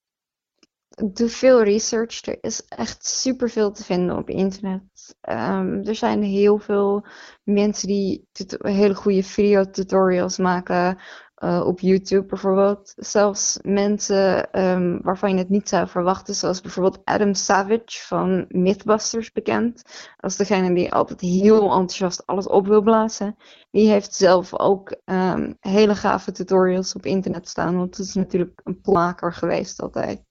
doe 0.95 1.29
veel 1.29 1.63
research. 1.63 2.25
Er 2.25 2.37
is 2.41 2.65
echt 2.67 3.05
superveel 3.05 3.71
te 3.71 3.83
vinden 3.83 4.17
op 4.17 4.29
internet. 4.29 5.15
Ehm, 5.21 5.81
er 5.83 5.95
zijn 5.95 6.23
heel 6.23 6.57
veel 6.57 7.05
mensen 7.43 7.87
die 7.87 8.27
hele 8.57 8.95
goede 8.95 9.23
videotutorials 9.23 10.37
maken. 10.37 10.97
Uh, 11.45 11.65
op 11.65 11.79
YouTube 11.79 12.25
bijvoorbeeld. 12.25 12.93
Zelfs 12.95 13.59
mensen 13.61 14.49
um, 14.61 15.01
waarvan 15.01 15.31
je 15.31 15.37
het 15.37 15.49
niet 15.49 15.69
zou 15.69 15.87
verwachten, 15.87 16.35
zoals 16.35 16.61
bijvoorbeeld 16.61 17.01
Adam 17.03 17.33
Savage 17.33 18.05
van 18.07 18.45
Mythbusters 18.49 19.31
bekend. 19.31 19.83
Als 20.17 20.35
degene 20.35 20.73
die 20.73 20.93
altijd 20.93 21.21
heel 21.21 21.61
enthousiast 21.61 22.25
alles 22.25 22.47
op 22.47 22.67
wil 22.67 22.81
blazen. 22.81 23.35
Die 23.71 23.89
heeft 23.89 24.13
zelf 24.13 24.59
ook 24.59 24.95
um, 25.05 25.57
hele 25.59 25.95
gave 25.95 26.31
tutorials 26.31 26.95
op 26.95 27.05
internet 27.05 27.49
staan, 27.49 27.77
want 27.77 27.97
het 27.97 28.07
is 28.07 28.13
natuurlijk 28.13 28.61
een 28.63 28.81
plakmaker 28.81 29.33
geweest 29.33 29.81
altijd. 29.81 30.23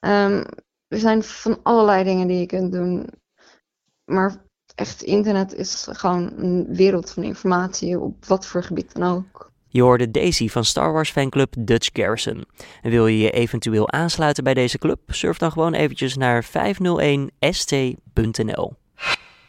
Um, 0.00 0.44
er 0.88 0.98
zijn 0.98 1.22
van 1.22 1.60
allerlei 1.62 2.04
dingen 2.04 2.26
die 2.26 2.38
je 2.38 2.46
kunt 2.46 2.72
doen. 2.72 3.08
Maar 4.04 4.44
echt, 4.74 5.02
internet 5.02 5.54
is 5.54 5.86
gewoon 5.90 6.32
een 6.36 6.66
wereld 6.74 7.10
van 7.10 7.22
informatie 7.22 8.00
op 8.00 8.24
wat 8.24 8.46
voor 8.46 8.62
gebied 8.62 8.94
dan 8.94 9.16
ook. 9.16 9.37
Je 9.68 9.82
hoorde 9.82 10.10
Daisy 10.10 10.48
van 10.48 10.64
Star 10.64 10.92
Wars 10.92 11.10
fanclub 11.10 11.54
Dutch 11.58 11.88
Garrison. 11.92 12.44
En 12.82 12.90
wil 12.90 13.06
je 13.06 13.18
je 13.18 13.30
eventueel 13.30 13.90
aansluiten 13.90 14.44
bij 14.44 14.54
deze 14.54 14.78
club? 14.78 15.00
Surf 15.06 15.38
dan 15.38 15.52
gewoon 15.52 15.74
eventjes 15.74 16.16
naar 16.16 16.44
501st.nl. 16.44 18.72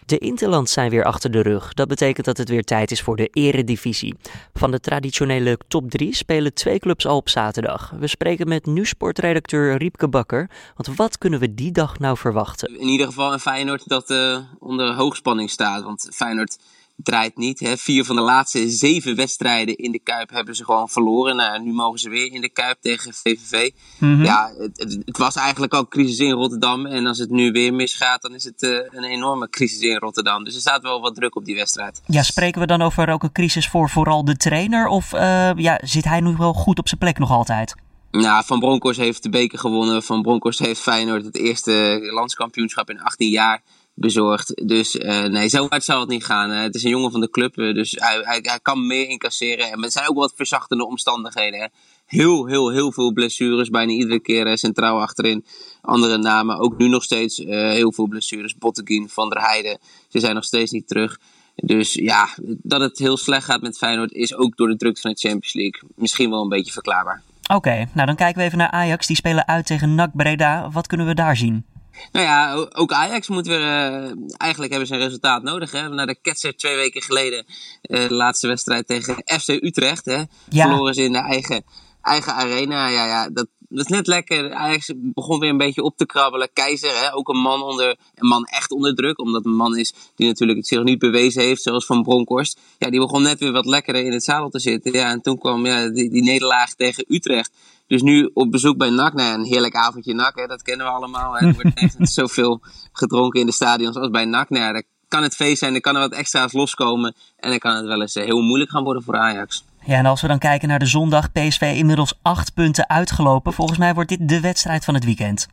De 0.10 0.18
Interlands 0.18 0.74
zijn 0.74 0.90
weer 0.90 1.04
achter 1.04 1.32
de 1.32 1.42
rug. 1.42 1.74
Dat 1.74 1.88
betekent 1.88 2.26
dat 2.26 2.38
het 2.38 2.50
weer 2.50 2.64
tijd 2.64 2.92
is 2.92 3.02
voor 3.02 3.16
de 3.16 3.28
eredivisie. 3.28 4.16
Van 4.54 4.72
de 4.72 4.80
traditionele 4.80 5.60
top 5.68 5.90
3 5.90 6.16
spelen 6.16 6.54
twee 6.54 6.80
clubs 6.80 7.06
al 7.06 7.16
op 7.16 7.30
zaterdag. 7.30 7.94
We 8.00 8.08
spreken 8.08 8.48
met 8.48 8.66
nu 8.66 8.86
sportredacteur 8.86 9.78
Riepke 9.78 10.08
Bakker. 10.08 10.50
Want 10.76 10.98
wat 10.98 11.18
kunnen 11.18 11.40
we 11.40 11.54
die 11.54 11.72
dag 11.72 12.00
nou 12.00 12.18
verwachten? 12.18 12.80
In 12.80 12.88
ieder 12.88 13.06
geval 13.06 13.34
een 13.34 13.40
Feyenoord 13.40 13.88
dat 13.88 14.10
uh, 14.10 14.38
onder 14.60 14.94
hoogspanning 14.94 15.50
staat. 15.50 15.84
Want 15.84 16.10
Feyenoord 16.14 16.58
draait 17.03 17.38
niet. 17.38 17.60
Hè. 17.60 17.77
Vier 17.77 18.06
van 18.06 18.15
de 18.15 18.22
laatste 18.22 18.70
zeven 18.70 19.15
wedstrijden 19.15 19.75
in 19.75 19.91
de 19.91 20.00
Kuip 20.00 20.29
hebben 20.29 20.56
ze 20.56 20.65
gewoon 20.65 20.89
verloren. 20.89 21.36
Nou, 21.36 21.63
nu 21.63 21.74
mogen 21.74 22.00
ze 22.00 22.10
weer 22.10 22.32
in 22.32 22.41
de 22.41 22.50
Kuip 22.50 22.77
tegen 22.82 23.13
VVV. 23.13 23.70
Mhm. 23.98 24.24
Ja, 24.24 24.51
het, 24.58 25.00
het, 25.06 25.18
was 25.18 25.36
eigenlijk 25.36 25.74
al 25.74 25.88
crisis 25.88 26.20
in 26.20 26.32
Rotterdam. 26.32 26.86
En 26.86 27.06
als 27.06 27.18
het 27.18 27.29
nu 27.29 27.51
weer 27.51 27.74
misgaat, 27.74 28.22
dan 28.22 28.34
is 28.34 28.44
het 28.44 28.62
uh, 28.62 28.77
een 28.89 29.03
enorme 29.03 29.50
crisis 29.50 29.79
in 29.79 29.98
Rotterdam. 29.98 30.44
Dus 30.44 30.56
er 30.56 30.62
staat 30.62 30.82
wel 30.82 31.01
wat 31.01 31.15
druk 31.15 31.36
op 31.36 31.46
die 31.46 31.56
wedstrijd. 31.56 32.01
Ja, 32.06 32.24
spreken 32.24 32.62
we 32.62 32.68
dan 32.68 32.82
over 32.82 33.10
ook 33.10 33.24
een 33.24 33.32
crisis 33.32 33.68
voor 33.68 33.89
vooral 33.89 34.25
de 34.25 34.38
trainer? 34.38 34.88
Of 34.88 35.13
uh, 35.13 35.51
ja, 35.56 35.79
zit 35.84 36.06
hij 36.06 36.20
nu 36.20 36.36
wel 36.38 36.53
goed 36.53 36.79
op 36.79 36.88
zijn 36.88 37.00
plek 37.00 37.18
nog 37.18 37.32
altijd? 37.32 37.75
Nou, 38.12 38.46
Van 38.46 38.60
Bronckhorst 38.60 39.00
heeft 39.00 39.24
de 39.24 39.29
beker 39.29 39.60
gewonnen. 39.60 40.03
Van 40.03 40.22
Bronckhorst 40.22 40.60
heeft 40.60 40.82
Feyenoord 40.82 41.25
het 41.25 41.38
eerste 41.38 42.00
landskampioenschap 42.13 42.89
in 42.89 43.01
18 43.01 43.29
jaar 43.29 43.62
bezorgd. 44.00 44.68
Dus 44.68 44.96
uh, 44.96 45.24
nee, 45.24 45.48
zo 45.48 45.65
hard 45.70 45.84
zal 45.84 46.00
het 46.00 46.10
niet 46.10 46.25
gaan. 46.25 46.50
Het 46.50 46.75
is 46.75 46.84
een 46.84 46.89
jongen 46.89 47.12
van 47.12 47.20
de 47.20 47.29
club, 47.29 47.58
uh, 47.58 47.74
dus 47.74 47.96
hij, 48.00 48.20
hij, 48.22 48.39
hij, 48.41 48.60
kan 48.62 48.88
meer 48.88 49.08
incasseren. 49.08 49.72
En 49.72 49.84
er 49.84 49.91
zijn 49.91 50.10
ook 50.10 50.15
wat 50.15 50.34
verzachtende 50.36 50.86
omstandigheden. 50.86 51.60
Hè. 51.60 51.65
Heel, 52.06 52.46
heel, 52.46 52.72
heel 52.72 52.91
veel 52.91 53.13
blessures. 53.13 53.70
Bijna 53.70 53.91
iedere 53.91 54.20
keer 54.20 54.58
centraal 54.58 55.01
achterin. 55.01 55.46
Andere 55.82 56.18
namen. 56.18 56.60
Ook 56.60 56.77
nu 56.77 56.88
nog 56.88 57.03
steeds 57.03 57.38
heel 57.48 57.94
veel 57.94 58.08
blessures. 58.08 58.58
Botteguin, 58.58 59.10
Van 59.10 59.29
der 59.29 59.41
Heijden. 59.41 59.77
Ze 60.08 60.20
zijn 60.20 60.36
nog 60.36 60.44
steeds 60.44 60.72
niet 60.72 60.88
terug. 60.88 61.20
Dus 61.56 61.94
ja, 61.94 62.29
dat 62.44 62.82
het 62.82 62.98
heel 62.98 63.18
slecht 63.18 63.46
gaat 63.46 63.62
met 63.62 63.77
Feyenoord 63.77 64.12
is 64.12 64.36
ook 64.36 64.58
door 64.58 64.68
de 64.68 64.75
druk 64.75 64.98
van 65.00 65.12
de 65.12 65.18
Champions 65.18 65.53
League 65.53 65.89
misschien 65.96 66.29
wel 66.29 66.41
een 66.41 66.50
beetje 66.50 66.72
verklaarbaar. 66.72 67.22
Oké, 67.53 67.89
nou 67.94 68.06
dan 68.06 68.15
kijken 68.15 68.38
we 68.38 68.44
even 68.44 68.58
naar 68.58 68.72
Ajax. 68.72 69.08
Die 69.08 69.15
spelen 69.15 69.48
uit 69.48 69.65
tegen 69.65 69.96
NAC 69.96 70.10
Breda. 70.13 70.70
Wat 70.72 70.88
kunnen 70.88 71.08
we 71.08 71.13
daar 71.13 71.38
zien? 71.38 71.65
Nou 72.12 72.25
ja, 72.25 72.53
ook 72.53 72.91
Ajax 72.91 73.27
moet 73.27 73.48
weer. 73.48 73.60
Uh, 73.60 74.12
eigenlijk 74.38 74.72
hebben 74.72 74.88
ze 74.88 74.94
een 74.94 75.00
resultaat 75.00 75.44
nodig. 75.44 75.72
Hè. 75.72 75.89
Na 75.89 76.06
de 76.06 76.22
ketser 76.22 76.58
twee 76.58 76.75
weken 76.75 77.01
geleden. 77.01 77.46
Uh, 77.82 78.08
de 78.08 78.13
laatste 78.13 78.48
wedstrijd 78.48 78.88
tegen 78.88 79.15
FC 79.15 79.48
Utrecht. 79.48 80.06
Hè. 80.06 80.24
Ja. 80.50 80.68
Verloren 80.68 80.94
ze 80.94 81.03
in 81.03 81.12
de 81.12 81.18
eigen, 81.18 81.63
eigen 82.01 82.34
arena. 82.34 82.88
Ja, 82.88 83.06
ja, 83.06 83.29
dat, 83.29 83.48
dat 83.70 83.86
is 83.86 83.92
net 83.92 84.08
lekker. 84.08 84.54
Ajax 84.54 84.92
begon 84.96 85.40
weer 85.40 85.50
een 85.50 85.58
beetje 85.58 85.84
op 85.84 85.98
te 85.98 86.06
krabbelen. 86.06 86.50
Keizer, 86.54 87.00
hè, 87.02 87.16
ook 87.16 87.30
een 87.30 87.40
man, 87.40 87.62
onder, 87.62 87.98
een 88.16 88.28
man 88.28 88.44
echt 88.46 88.72
onder 88.72 88.96
druk. 88.96 89.20
Omdat 89.20 89.46
een 89.46 89.56
man 89.56 89.78
is 89.78 89.94
die 90.16 90.28
natuurlijk 90.28 90.58
het 90.58 90.68
zich 90.68 90.84
niet 90.84 91.00
bewezen 91.00 91.42
heeft. 91.42 91.62
Zoals 91.62 91.86
Van 91.86 92.04
Bronkhorst. 92.04 92.60
Ja, 92.78 92.90
die 92.90 93.00
begon 93.00 93.22
net 93.22 93.40
weer 93.40 93.52
wat 93.52 93.66
lekkerder 93.66 94.04
in 94.04 94.12
het 94.12 94.24
zadel 94.24 94.50
te 94.50 94.60
zitten. 94.60 94.92
Ja, 94.92 95.10
en 95.10 95.22
toen 95.22 95.38
kwam 95.38 95.66
ja, 95.66 95.90
die, 95.90 96.10
die 96.10 96.24
nederlaag 96.24 96.74
tegen 96.74 97.06
Utrecht. 97.08 97.52
Dus 97.88 98.02
nu 98.02 98.30
op 98.34 98.52
bezoek 98.52 98.78
bij 98.78 98.90
NAC. 98.90 99.14
Nou, 99.14 99.34
een 99.34 99.46
heerlijk 99.46 99.76
avondje 99.76 100.14
NAC, 100.14 100.40
hè, 100.40 100.48
dat 100.48 100.62
kennen 100.62 100.86
we 100.86 100.92
allemaal. 100.92 101.34
Hè. 101.34 101.48
Er 101.48 101.54
wordt 101.54 101.78
echt 101.78 102.12
zoveel 102.20 102.62
gedronken 102.92 103.40
in 103.40 103.46
de 103.46 103.52
stadions 103.52 103.96
als 103.96 104.10
bij 104.10 104.26
NAC. 104.26 104.50
Nou, 104.50 104.76
ja, 104.76 104.82
kan 105.08 105.24
het 105.24 105.36
feest 105.36 105.60
zijn, 105.60 105.72
dan 105.72 105.82
kan 105.82 105.96
er 105.96 106.02
wat 106.02 106.14
extra's 106.14 106.54
loskomen. 106.54 107.16
En 107.38 107.50
dan 107.50 107.60
kan 107.60 107.76
het 107.76 107.86
wel 107.86 108.02
eens 108.02 108.16
eh, 108.16 108.24
heel 108.24 108.42
moeilijk 108.42 108.72
gaan 108.72 108.84
worden 108.84 109.04
voor 109.04 109.18
Ajax. 109.18 109.64
Ja, 109.89 109.98
en 109.98 110.05
als 110.05 110.22
we 110.22 110.27
dan 110.27 110.39
kijken 110.39 110.67
naar 110.67 110.79
de 110.79 110.86
zondag, 110.86 111.31
PSV 111.31 111.74
inmiddels 111.75 112.13
acht 112.22 112.53
punten 112.53 112.89
uitgelopen. 112.89 113.53
Volgens 113.53 113.77
mij 113.77 113.93
wordt 113.93 114.10
dit 114.10 114.29
de 114.29 114.39
wedstrijd 114.39 114.86
van 114.86 114.93
het 114.93 115.05
weekend. 115.05 115.48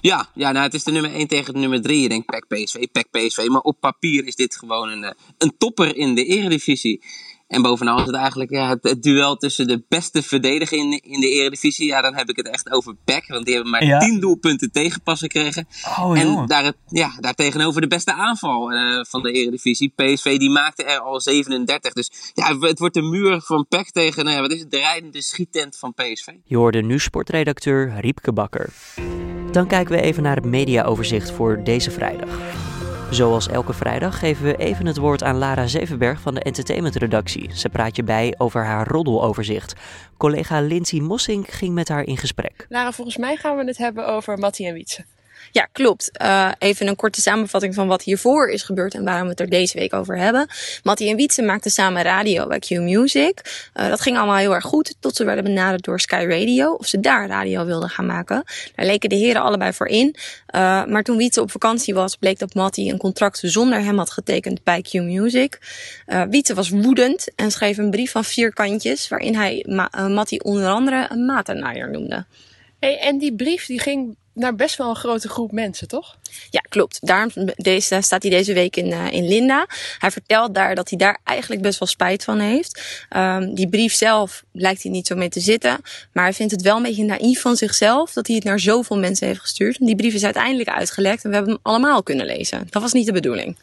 Ja, 0.00 0.28
ja 0.34 0.52
nou, 0.52 0.64
het 0.64 0.74
is 0.74 0.84
de 0.84 0.92
nummer 0.92 1.14
1 1.14 1.26
tegen 1.26 1.54
de 1.54 1.58
nummer 1.60 1.82
3. 1.82 2.00
Je 2.00 2.08
denkt 2.08 2.26
PEC 2.26 2.46
PSV, 2.48 2.86
PEC 2.92 3.10
PSV. 3.10 3.46
Maar 3.46 3.60
op 3.60 3.80
papier 3.80 4.26
is 4.26 4.36
dit 4.36 4.56
gewoon 4.56 4.88
een, 4.88 5.04
eh, 5.04 5.10
een 5.38 5.54
topper 5.58 5.96
in 5.96 6.14
de 6.14 6.24
eredivisie. 6.24 7.04
En 7.52 7.62
bovenal 7.62 7.98
is 7.98 8.06
het 8.06 8.14
eigenlijk 8.14 8.50
ja, 8.50 8.76
het, 8.80 9.02
duel 9.02 9.36
tussen 9.36 9.66
de 9.66 9.82
beste 9.88 10.22
verdediger 10.22 10.78
in, 10.78 11.00
in 11.02 11.20
de 11.20 11.28
Eredivisie. 11.28 11.86
Ja, 11.86 12.00
dan 12.00 12.14
heb 12.14 12.28
ik 12.28 12.36
het 12.36 12.48
echt 12.48 12.72
over 12.72 12.94
PEC. 13.04 13.24
Want 13.28 13.44
die 13.44 13.54
hebben 13.54 13.72
maar 13.72 13.84
ja. 13.84 13.98
10 13.98 14.20
doelpunten 14.20 14.70
tegenpas 14.72 15.18
gekregen. 15.18 15.66
Oh, 15.98 16.18
en 16.18 16.46
daar, 16.46 16.72
ja, 16.88 17.12
daar 17.20 17.34
tegenover 17.34 17.80
de 17.80 17.86
beste 17.86 18.12
aanval 18.12 18.72
uh, 18.72 19.04
van 19.08 19.22
de 19.22 19.32
Eredivisie. 19.32 19.92
PSV 19.96 20.38
die 20.38 20.50
maakte 20.50 20.84
er 20.84 20.98
al 20.98 21.20
37. 21.20 21.92
Dus 21.92 22.10
ja, 22.34 22.58
het 22.58 22.78
wordt 22.78 22.94
de 22.94 23.02
muur 23.02 23.40
van 23.40 23.66
PEC 23.68 23.90
tegen 23.90 24.24
nou 24.24 24.36
ja, 24.36 24.42
wat 24.42 24.52
is 24.52 24.60
het, 24.60 24.70
de 24.70 24.78
rijdende 24.78 25.22
schiettent 25.22 25.76
van 25.78 25.94
PSV. 25.94 26.28
Je 26.44 26.56
hoorde 26.56 26.82
nu 26.82 26.98
sportredacteur 26.98 28.00
Riepke 28.00 28.32
Bakker. 28.32 28.72
Dan 29.50 29.66
kijken 29.66 29.94
we 29.94 30.00
even 30.00 30.22
naar 30.22 30.36
het 30.36 30.44
mediaoverzicht 30.44 31.30
voor 31.30 31.64
deze 31.64 31.90
vrijdag. 31.90 32.28
Zoals 33.12 33.48
elke 33.48 33.72
vrijdag 33.72 34.18
geven 34.18 34.44
we 34.44 34.56
even 34.56 34.86
het 34.86 34.96
woord 34.96 35.22
aan 35.22 35.36
Lara 35.36 35.66
Zevenberg 35.66 36.20
van 36.20 36.34
de 36.34 36.40
entertainmentredactie. 36.42 37.50
Ze 37.56 37.68
praat 37.68 37.96
je 37.96 38.02
bij 38.02 38.34
over 38.38 38.64
haar 38.64 38.88
roddeloverzicht. 38.88 39.74
Collega 40.16 40.60
Lindsay 40.60 41.00
Mossing 41.00 41.46
ging 41.48 41.74
met 41.74 41.88
haar 41.88 42.02
in 42.02 42.16
gesprek. 42.16 42.66
Lara, 42.68 42.92
volgens 42.92 43.16
mij 43.16 43.36
gaan 43.36 43.56
we 43.56 43.64
het 43.64 43.78
hebben 43.78 44.06
over 44.06 44.38
Mattie 44.38 44.66
en 44.66 44.74
Wietse. 44.74 45.04
Ja, 45.50 45.68
klopt. 45.72 46.10
Uh, 46.22 46.52
even 46.58 46.86
een 46.86 46.96
korte 46.96 47.20
samenvatting 47.20 47.74
van 47.74 47.86
wat 47.86 48.02
hiervoor 48.02 48.48
is 48.48 48.62
gebeurd 48.62 48.94
en 48.94 49.04
waarom 49.04 49.22
we 49.22 49.30
het 49.30 49.40
er 49.40 49.48
deze 49.48 49.78
week 49.78 49.94
over 49.94 50.18
hebben. 50.18 50.48
Mattie 50.82 51.08
en 51.08 51.16
Wietse 51.16 51.42
maakten 51.42 51.70
samen 51.70 52.02
radio 52.02 52.46
bij 52.46 52.58
Q 52.58 52.70
Music. 52.70 53.68
Uh, 53.74 53.88
dat 53.88 54.00
ging 54.00 54.16
allemaal 54.16 54.36
heel 54.36 54.54
erg 54.54 54.64
goed, 54.64 54.94
tot 55.00 55.16
ze 55.16 55.24
werden 55.24 55.44
benaderd 55.44 55.84
door 55.84 56.00
Sky 56.00 56.24
Radio, 56.28 56.72
of 56.72 56.86
ze 56.86 57.00
daar 57.00 57.26
radio 57.26 57.64
wilden 57.64 57.88
gaan 57.88 58.06
maken. 58.06 58.44
Daar 58.74 58.86
leken 58.86 59.08
de 59.08 59.14
heren 59.14 59.42
allebei 59.42 59.72
voor 59.72 59.86
in. 59.86 60.16
Uh, 60.54 60.84
maar 60.84 61.02
toen 61.02 61.16
Wietse 61.16 61.40
op 61.40 61.50
vakantie 61.50 61.94
was, 61.94 62.16
bleek 62.16 62.38
dat 62.38 62.54
Mattie 62.54 62.92
een 62.92 62.98
contract 62.98 63.40
zonder 63.42 63.82
hem 63.82 63.98
had 63.98 64.10
getekend 64.10 64.64
bij 64.64 64.82
Q 64.82 64.92
Music. 64.92 65.58
Wietse 66.30 66.54
was 66.54 66.68
woedend 66.68 67.34
en 67.34 67.50
schreef 67.50 67.78
een 67.78 67.90
brief 67.90 68.10
van 68.10 68.24
vier 68.24 68.52
kantjes, 68.52 69.08
waarin 69.08 69.36
hij 69.36 69.64
Ma 69.68 70.08
Mattie 70.08 70.44
onder 70.44 70.68
andere 70.68 71.06
een 71.10 71.24
matenaaier 71.24 71.90
noemde. 71.90 72.24
Hey, 72.78 72.98
en 72.98 73.18
die 73.18 73.34
brief 73.34 73.66
die 73.66 73.80
ging 73.80 74.16
naar 74.34 74.54
best 74.54 74.76
wel 74.76 74.88
een 74.88 74.96
grote 74.96 75.28
groep 75.28 75.52
mensen, 75.52 75.88
toch? 75.88 76.16
Ja, 76.50 76.60
klopt. 76.60 76.98
Daarom 77.06 77.30
deze, 77.56 77.98
staat 78.00 78.22
hij 78.22 78.30
deze 78.30 78.52
week 78.52 78.76
in, 78.76 78.86
uh, 78.86 79.12
in 79.12 79.28
Linda. 79.28 79.66
Hij 79.98 80.10
vertelt 80.10 80.54
daar 80.54 80.74
dat 80.74 80.88
hij 80.88 80.98
daar 80.98 81.18
eigenlijk 81.24 81.62
best 81.62 81.78
wel 81.78 81.88
spijt 81.88 82.24
van 82.24 82.38
heeft. 82.38 83.06
Um, 83.16 83.54
die 83.54 83.68
brief 83.68 83.94
zelf 83.94 84.44
lijkt 84.52 84.82
hij 84.82 84.92
niet 84.92 85.06
zo 85.06 85.16
mee 85.16 85.28
te 85.28 85.40
zitten. 85.40 85.80
Maar 86.12 86.24
hij 86.24 86.32
vindt 86.32 86.52
het 86.52 86.62
wel 86.62 86.76
een 86.76 86.82
beetje 86.82 87.04
naïef 87.04 87.40
van 87.40 87.56
zichzelf 87.56 88.12
dat 88.12 88.26
hij 88.26 88.36
het 88.36 88.44
naar 88.44 88.60
zoveel 88.60 88.98
mensen 88.98 89.26
heeft 89.26 89.40
gestuurd. 89.40 89.78
Die 89.78 89.96
brief 89.96 90.14
is 90.14 90.24
uiteindelijk 90.24 90.68
uitgelekt 90.68 91.24
en 91.24 91.28
we 91.30 91.36
hebben 91.36 91.52
hem 91.52 91.62
allemaal 91.62 92.02
kunnen 92.02 92.26
lezen. 92.26 92.66
Dat 92.70 92.82
was 92.82 92.92
niet 92.92 93.06
de 93.06 93.12
bedoeling. 93.12 93.56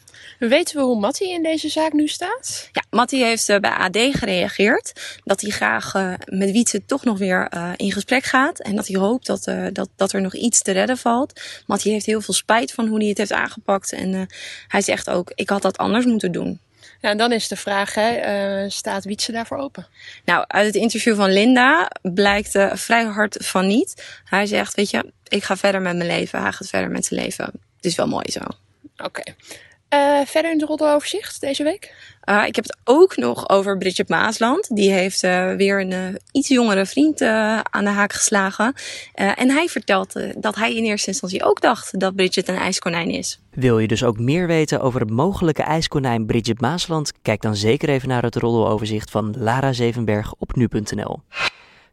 Weten 0.48 0.76
we 0.76 0.82
hoe 0.82 1.00
Mattie 1.00 1.32
in 1.32 1.42
deze 1.42 1.68
zaak 1.68 1.92
nu 1.92 2.08
staat? 2.08 2.68
Ja, 2.72 2.82
Mattie 2.90 3.24
heeft 3.24 3.48
uh, 3.48 3.58
bij 3.58 3.70
AD 3.70 3.96
gereageerd 3.96 5.18
dat 5.24 5.40
hij 5.40 5.50
graag 5.50 5.94
uh, 5.94 6.14
met 6.24 6.50
Wietse 6.50 6.84
toch 6.84 7.04
nog 7.04 7.18
weer 7.18 7.48
uh, 7.54 7.72
in 7.76 7.92
gesprek 7.92 8.24
gaat. 8.24 8.60
En 8.60 8.76
dat 8.76 8.86
hij 8.86 9.00
hoopt 9.00 9.26
dat, 9.26 9.44
dat, 9.72 9.88
dat 9.96 10.12
er 10.12 10.20
nog 10.20 10.34
iets 10.34 10.62
te 10.62 10.72
redden 10.72 10.98
valt. 10.98 11.40
Mattie 11.66 11.92
heeft 11.92 12.06
heel 12.06 12.20
veel 12.20 12.34
spijt 12.34 12.72
van 12.72 12.86
hoe 12.86 12.98
hij 12.98 13.08
het 13.08 13.18
heeft 13.18 13.32
aangepakt. 13.32 13.92
En 13.92 14.28
hij 14.68 14.80
zegt 14.80 15.10
ook, 15.10 15.32
ik 15.34 15.48
had 15.48 15.62
dat 15.62 15.78
anders 15.78 16.04
moeten 16.04 16.32
doen. 16.32 16.60
Ja, 17.00 17.10
en 17.10 17.18
dan 17.18 17.32
is 17.32 17.48
de 17.48 17.56
vraag, 17.56 17.94
hè, 17.94 18.70
staat 18.70 19.04
Wietse 19.04 19.32
daarvoor 19.32 19.58
open? 19.58 19.86
Nou, 20.24 20.44
uit 20.46 20.66
het 20.66 20.74
interview 20.74 21.16
van 21.16 21.32
Linda 21.32 21.90
blijkt 22.02 22.58
vrij 22.72 23.04
hard 23.04 23.36
van 23.40 23.66
niet. 23.66 24.20
Hij 24.24 24.46
zegt, 24.46 24.74
weet 24.74 24.90
je, 24.90 25.12
ik 25.28 25.44
ga 25.44 25.56
verder 25.56 25.82
met 25.82 25.96
mijn 25.96 26.08
leven. 26.08 26.42
Hij 26.42 26.52
gaat 26.52 26.68
verder 26.68 26.90
met 26.90 27.04
zijn 27.04 27.20
leven. 27.20 27.44
Het 27.44 27.84
is 27.84 27.94
wel 27.94 28.08
mooi 28.08 28.30
zo. 28.30 28.40
Oké. 28.96 29.22
Uh, 29.94 30.20
verder 30.24 30.50
in 30.50 30.58
het 30.58 30.68
roddeloverzicht 30.68 31.40
deze 31.40 31.62
week? 31.62 31.94
Uh, 32.24 32.42
ik 32.46 32.54
heb 32.54 32.64
het 32.64 32.76
ook 32.84 33.16
nog 33.16 33.48
over 33.48 33.78
Bridget 33.78 34.08
Maasland. 34.08 34.76
Die 34.76 34.90
heeft 34.90 35.22
uh, 35.22 35.54
weer 35.54 35.80
een 35.80 36.18
iets 36.32 36.48
jongere 36.48 36.86
vriend 36.86 37.22
aan 37.22 37.84
de 37.84 37.90
haak 37.90 38.12
geslagen. 38.12 38.74
en 39.14 39.50
hij 39.50 39.68
vertelt 39.68 40.12
dat 40.36 40.54
hij 40.54 40.74
in 40.74 40.84
eerste 40.84 41.08
instantie 41.08 41.44
ook 41.44 41.60
dacht 41.60 42.00
dat 42.00 42.14
Bridget 42.14 42.48
een 42.48 42.56
ijskonijn 42.56 43.10
is. 43.10 43.40
Wil 43.50 43.78
je 43.78 43.88
dus 43.88 44.04
ook 44.04 44.18
meer 44.18 44.46
weten 44.46 44.80
over 44.80 45.00
het 45.00 45.10
mogelijke 45.10 45.62
ijskonijn 45.62 46.26
Bridget 46.26 46.60
Maasland? 46.60 47.12
Kijk 47.22 47.42
dan 47.42 47.56
zeker 47.56 47.88
even 47.88 48.08
naar 48.08 48.22
het 48.22 48.36
roddeloverzicht 48.36 49.10
van 49.10 49.34
Lara 49.38 49.72
Zevenberg 49.72 50.34
op 50.38 50.54
nu.nl. 50.54 51.20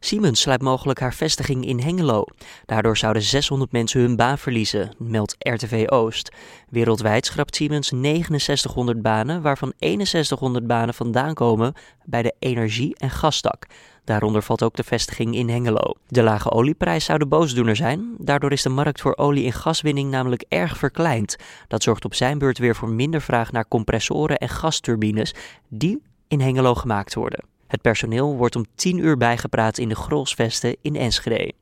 Siemens 0.00 0.40
sluit 0.40 0.62
mogelijk 0.62 1.00
haar 1.00 1.14
vestiging 1.14 1.66
in 1.66 1.80
Hengelo. 1.80 2.24
Daardoor 2.64 2.96
zouden 2.96 3.22
600 3.22 3.72
mensen 3.72 4.00
hun 4.00 4.16
baan 4.16 4.38
verliezen, 4.38 4.94
meldt 4.98 5.36
RTV 5.38 5.84
Oost. 5.86 6.32
Wereldwijd 6.68 7.26
schrapt 7.26 7.56
Siemens 7.56 7.88
6900 7.88 9.02
banen, 9.02 9.42
waarvan 9.42 9.72
6100 9.78 10.66
banen 10.66 10.94
vandaan 10.94 11.34
komen 11.34 11.74
bij 12.04 12.22
de 12.22 12.34
energie- 12.38 12.94
en 12.96 13.10
gastak. 13.10 13.66
Daaronder 14.04 14.42
valt 14.42 14.62
ook 14.62 14.76
de 14.76 14.84
vestiging 14.84 15.34
in 15.34 15.48
Hengelo. 15.48 15.92
De 16.06 16.22
lage 16.22 16.50
olieprijs 16.50 17.04
zou 17.04 17.18
de 17.18 17.26
boosdoener 17.26 17.76
zijn. 17.76 18.14
Daardoor 18.18 18.52
is 18.52 18.62
de 18.62 18.68
markt 18.68 19.00
voor 19.00 19.16
olie- 19.16 19.46
en 19.46 19.52
gaswinning 19.52 20.10
namelijk 20.10 20.44
erg 20.48 20.76
verkleind. 20.76 21.36
Dat 21.68 21.82
zorgt 21.82 22.04
op 22.04 22.14
zijn 22.14 22.38
beurt 22.38 22.58
weer 22.58 22.76
voor 22.76 22.88
minder 22.88 23.20
vraag 23.20 23.52
naar 23.52 23.68
compressoren 23.68 24.38
en 24.38 24.48
gasturbines 24.48 25.34
die 25.68 26.02
in 26.28 26.40
Hengelo 26.40 26.74
gemaakt 26.74 27.14
worden. 27.14 27.57
Het 27.68 27.82
personeel 27.82 28.36
wordt 28.36 28.56
om 28.56 28.64
10 28.74 28.98
uur 28.98 29.16
bijgepraat 29.16 29.78
in 29.78 29.88
de 29.88 29.94
Grolsvesten 29.94 30.76
in 30.82 30.96
Enschede. 30.96 31.52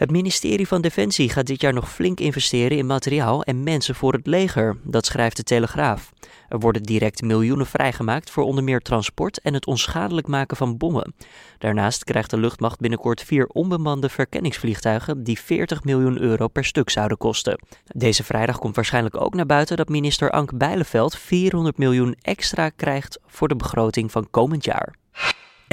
Het 0.00 0.10
ministerie 0.10 0.68
van 0.68 0.80
Defensie 0.80 1.28
gaat 1.28 1.46
dit 1.46 1.60
jaar 1.60 1.72
nog 1.72 1.92
flink 1.92 2.20
investeren 2.20 2.76
in 2.78 2.86
materiaal 2.86 3.42
en 3.42 3.62
mensen 3.62 3.94
voor 3.94 4.12
het 4.12 4.26
leger, 4.26 4.76
dat 4.82 5.06
schrijft 5.06 5.36
de 5.36 5.42
Telegraaf. 5.42 6.12
Er 6.48 6.58
worden 6.58 6.82
direct 6.82 7.22
miljoenen 7.22 7.66
vrijgemaakt 7.66 8.30
voor 8.30 8.44
onder 8.44 8.64
meer 8.64 8.80
transport 8.80 9.40
en 9.40 9.54
het 9.54 9.66
onschadelijk 9.66 10.26
maken 10.26 10.56
van 10.56 10.76
bommen. 10.76 11.14
Daarnaast 11.58 12.04
krijgt 12.04 12.30
de 12.30 12.38
luchtmacht 12.38 12.80
binnenkort 12.80 13.22
vier 13.22 13.46
onbemande 13.46 14.08
verkenningsvliegtuigen 14.08 15.24
die 15.24 15.40
40 15.40 15.84
miljoen 15.84 16.18
euro 16.18 16.48
per 16.48 16.64
stuk 16.64 16.90
zouden 16.90 17.18
kosten. 17.18 17.60
Deze 17.84 18.24
vrijdag 18.24 18.58
komt 18.58 18.76
waarschijnlijk 18.76 19.20
ook 19.20 19.34
naar 19.34 19.46
buiten 19.46 19.76
dat 19.76 19.88
minister 19.88 20.30
Ank 20.30 20.56
Bijleveld 20.58 21.16
400 21.16 21.78
miljoen 21.78 22.16
extra 22.22 22.68
krijgt 22.68 23.18
voor 23.26 23.48
de 23.48 23.56
begroting 23.56 24.12
van 24.12 24.30
komend 24.30 24.64
jaar. 24.64 24.99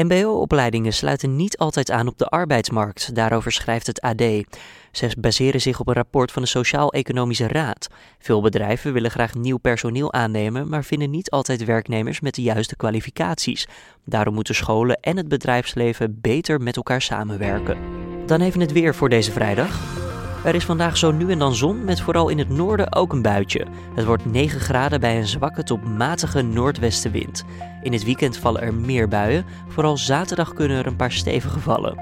MBO-opleidingen 0.03 0.93
sluiten 0.93 1.35
niet 1.35 1.57
altijd 1.57 1.91
aan 1.91 2.07
op 2.07 2.17
de 2.17 2.25
arbeidsmarkt, 2.25 3.15
daarover 3.15 3.51
schrijft 3.51 3.87
het 3.87 4.01
AD. 4.01 4.23
Ze 4.91 5.15
baseren 5.19 5.61
zich 5.61 5.79
op 5.79 5.87
een 5.87 5.93
rapport 5.93 6.31
van 6.31 6.41
de 6.41 6.47
Sociaal-Economische 6.47 7.47
Raad. 7.47 7.87
Veel 8.19 8.41
bedrijven 8.41 8.93
willen 8.93 9.11
graag 9.11 9.33
nieuw 9.33 9.57
personeel 9.57 10.13
aannemen, 10.13 10.69
maar 10.69 10.83
vinden 10.83 11.09
niet 11.09 11.29
altijd 11.29 11.65
werknemers 11.65 12.19
met 12.19 12.35
de 12.35 12.41
juiste 12.41 12.75
kwalificaties. 12.75 13.67
Daarom 14.05 14.33
moeten 14.33 14.55
scholen 14.55 14.99
en 15.01 15.17
het 15.17 15.27
bedrijfsleven 15.27 16.21
beter 16.21 16.61
met 16.61 16.75
elkaar 16.75 17.01
samenwerken. 17.01 17.77
Dan 18.25 18.41
even 18.41 18.59
het 18.59 18.71
weer 18.71 18.95
voor 18.95 19.09
deze 19.09 19.31
vrijdag. 19.31 19.79
Er 20.43 20.55
is 20.55 20.65
vandaag 20.65 20.97
zo 20.97 21.11
nu 21.11 21.31
en 21.31 21.39
dan 21.39 21.55
zon, 21.55 21.83
met 21.83 22.01
vooral 22.01 22.29
in 22.29 22.37
het 22.37 22.49
noorden 22.49 22.95
ook 22.95 23.13
een 23.13 23.21
buitje. 23.21 23.65
Het 23.95 24.05
wordt 24.05 24.25
9 24.25 24.59
graden 24.59 24.99
bij 24.99 25.17
een 25.17 25.27
zwakke 25.27 25.63
tot 25.63 25.97
matige 25.97 26.41
noordwestenwind. 26.41 27.43
In 27.87 27.93
het 27.93 28.03
weekend 28.03 28.37
vallen 28.37 28.61
er 28.61 28.73
meer 28.73 29.07
buien, 29.07 29.45
vooral 29.67 29.97
zaterdag 29.97 30.53
kunnen 30.53 30.77
er 30.77 30.87
een 30.87 30.95
paar 30.95 31.11
stevige 31.11 31.59
vallen. 31.59 31.99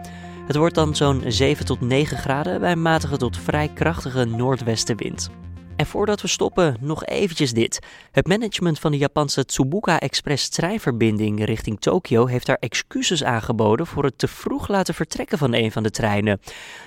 Het 0.48 0.56
wordt 0.56 0.76
dan 0.76 0.96
zo'n 0.96 1.24
7 1.28 1.66
tot 1.66 1.82
9 1.82 2.18
graden 2.18 2.60
bij 2.60 2.76
matige 2.76 3.18
tot 3.18 3.38
vrij 3.38 3.72
krachtige 3.74 4.26
noordwestenwind. 4.26 5.30
En 5.76 5.86
voordat 5.86 6.22
we 6.22 6.28
stoppen, 6.28 6.78
nog 6.80 7.06
eventjes 7.06 7.54
dit. 7.54 7.80
Het 8.12 8.28
management 8.28 8.80
van 8.80 8.92
de 8.92 8.98
Japanse 8.98 9.46
Tsubuka 9.46 10.00
Express 10.00 10.50
treinverbinding 10.50 11.46
richting 11.46 11.80
Tokio 11.80 12.26
heeft 12.26 12.46
daar 12.46 12.58
excuses 12.60 13.24
aangeboden 13.24 13.88
voor 13.88 14.04
het 14.04 14.18
te 14.18 14.28
vroeg 14.28 14.68
laten 14.68 14.94
vertrekken 14.94 15.38
van 15.38 15.54
een 15.54 15.72
van 15.72 15.84
de 15.84 15.92
treinen. 15.92 16.40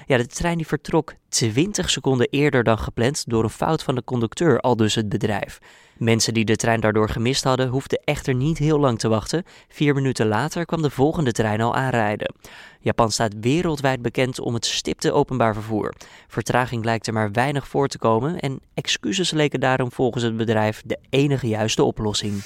Ja, 0.06 0.16
de 0.16 0.26
trein 0.26 0.56
die 0.56 0.66
vertrok 0.66 1.14
20 1.28 1.90
seconden 1.90 2.28
eerder 2.30 2.64
dan 2.64 2.78
gepland 2.78 3.24
door 3.26 3.44
een 3.44 3.50
fout 3.50 3.82
van 3.82 3.94
de 3.94 4.04
conducteur, 4.04 4.60
al 4.60 4.76
dus 4.76 4.94
het 4.94 5.08
bedrijf. 5.08 5.58
Mensen 5.98 6.34
die 6.34 6.44
de 6.44 6.56
trein 6.56 6.80
daardoor 6.80 7.08
gemist 7.08 7.44
hadden, 7.44 7.68
hoefden 7.68 8.00
echter 8.04 8.34
niet 8.34 8.58
heel 8.58 8.78
lang 8.78 8.98
te 8.98 9.08
wachten. 9.08 9.44
Vier 9.68 9.94
minuten 9.94 10.26
later 10.26 10.64
kwam 10.64 10.82
de 10.82 10.90
volgende 10.90 11.32
trein 11.32 11.60
al 11.60 11.74
aanrijden. 11.74 12.34
Japan 12.80 13.10
staat 13.10 13.34
wereldwijd 13.40 14.02
bekend 14.02 14.40
om 14.40 14.54
het 14.54 14.66
stipte 14.66 15.12
openbaar 15.12 15.54
vervoer. 15.54 15.94
Vertraging 16.28 16.84
lijkt 16.84 17.06
er 17.06 17.12
maar 17.12 17.32
weinig 17.32 17.68
voor 17.68 17.88
te 17.88 17.98
komen 17.98 18.38
en 18.38 18.60
excuses 18.74 19.30
leken 19.30 19.60
daarom 19.60 19.92
volgens 19.92 20.24
het 20.24 20.36
bedrijf 20.36 20.82
de 20.84 20.98
enige 21.10 21.48
juiste 21.48 21.82
oplossing. 21.82 22.42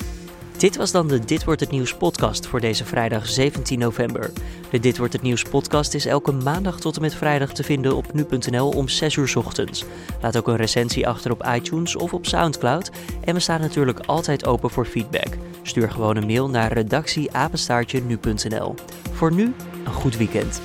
Dit 0.62 0.76
was 0.76 0.90
dan 0.90 1.08
de 1.08 1.18
Dit 1.18 1.44
wordt 1.44 1.60
het 1.60 1.70
nieuws 1.70 1.94
podcast 1.94 2.46
voor 2.46 2.60
deze 2.60 2.84
vrijdag 2.84 3.26
17 3.28 3.78
november. 3.78 4.32
De 4.70 4.78
Dit 4.78 4.98
wordt 4.98 5.12
het 5.12 5.22
nieuws 5.22 5.42
podcast 5.42 5.94
is 5.94 6.06
elke 6.06 6.32
maandag 6.32 6.80
tot 6.80 6.96
en 6.96 7.02
met 7.02 7.14
vrijdag 7.14 7.52
te 7.52 7.62
vinden 7.62 7.96
op 7.96 8.12
nu.nl 8.12 8.68
om 8.68 8.88
6 8.88 9.16
uur 9.16 9.32
ochtends. 9.36 9.84
Laat 10.20 10.36
ook 10.36 10.48
een 10.48 10.56
recensie 10.56 11.08
achter 11.08 11.30
op 11.30 11.46
iTunes 11.54 11.96
of 11.96 12.14
op 12.14 12.26
SoundCloud 12.26 12.90
en 13.24 13.34
we 13.34 13.40
staan 13.40 13.60
natuurlijk 13.60 14.00
altijd 14.06 14.46
open 14.46 14.70
voor 14.70 14.86
feedback. 14.86 15.36
Stuur 15.62 15.90
gewoon 15.90 16.16
een 16.16 16.26
mail 16.26 16.48
naar 16.48 16.72
redactieapenstaartje 16.72 18.00
nu.nl. 18.00 18.74
Voor 19.12 19.32
nu 19.32 19.52
een 19.84 19.92
goed 19.92 20.16
weekend. 20.16 20.60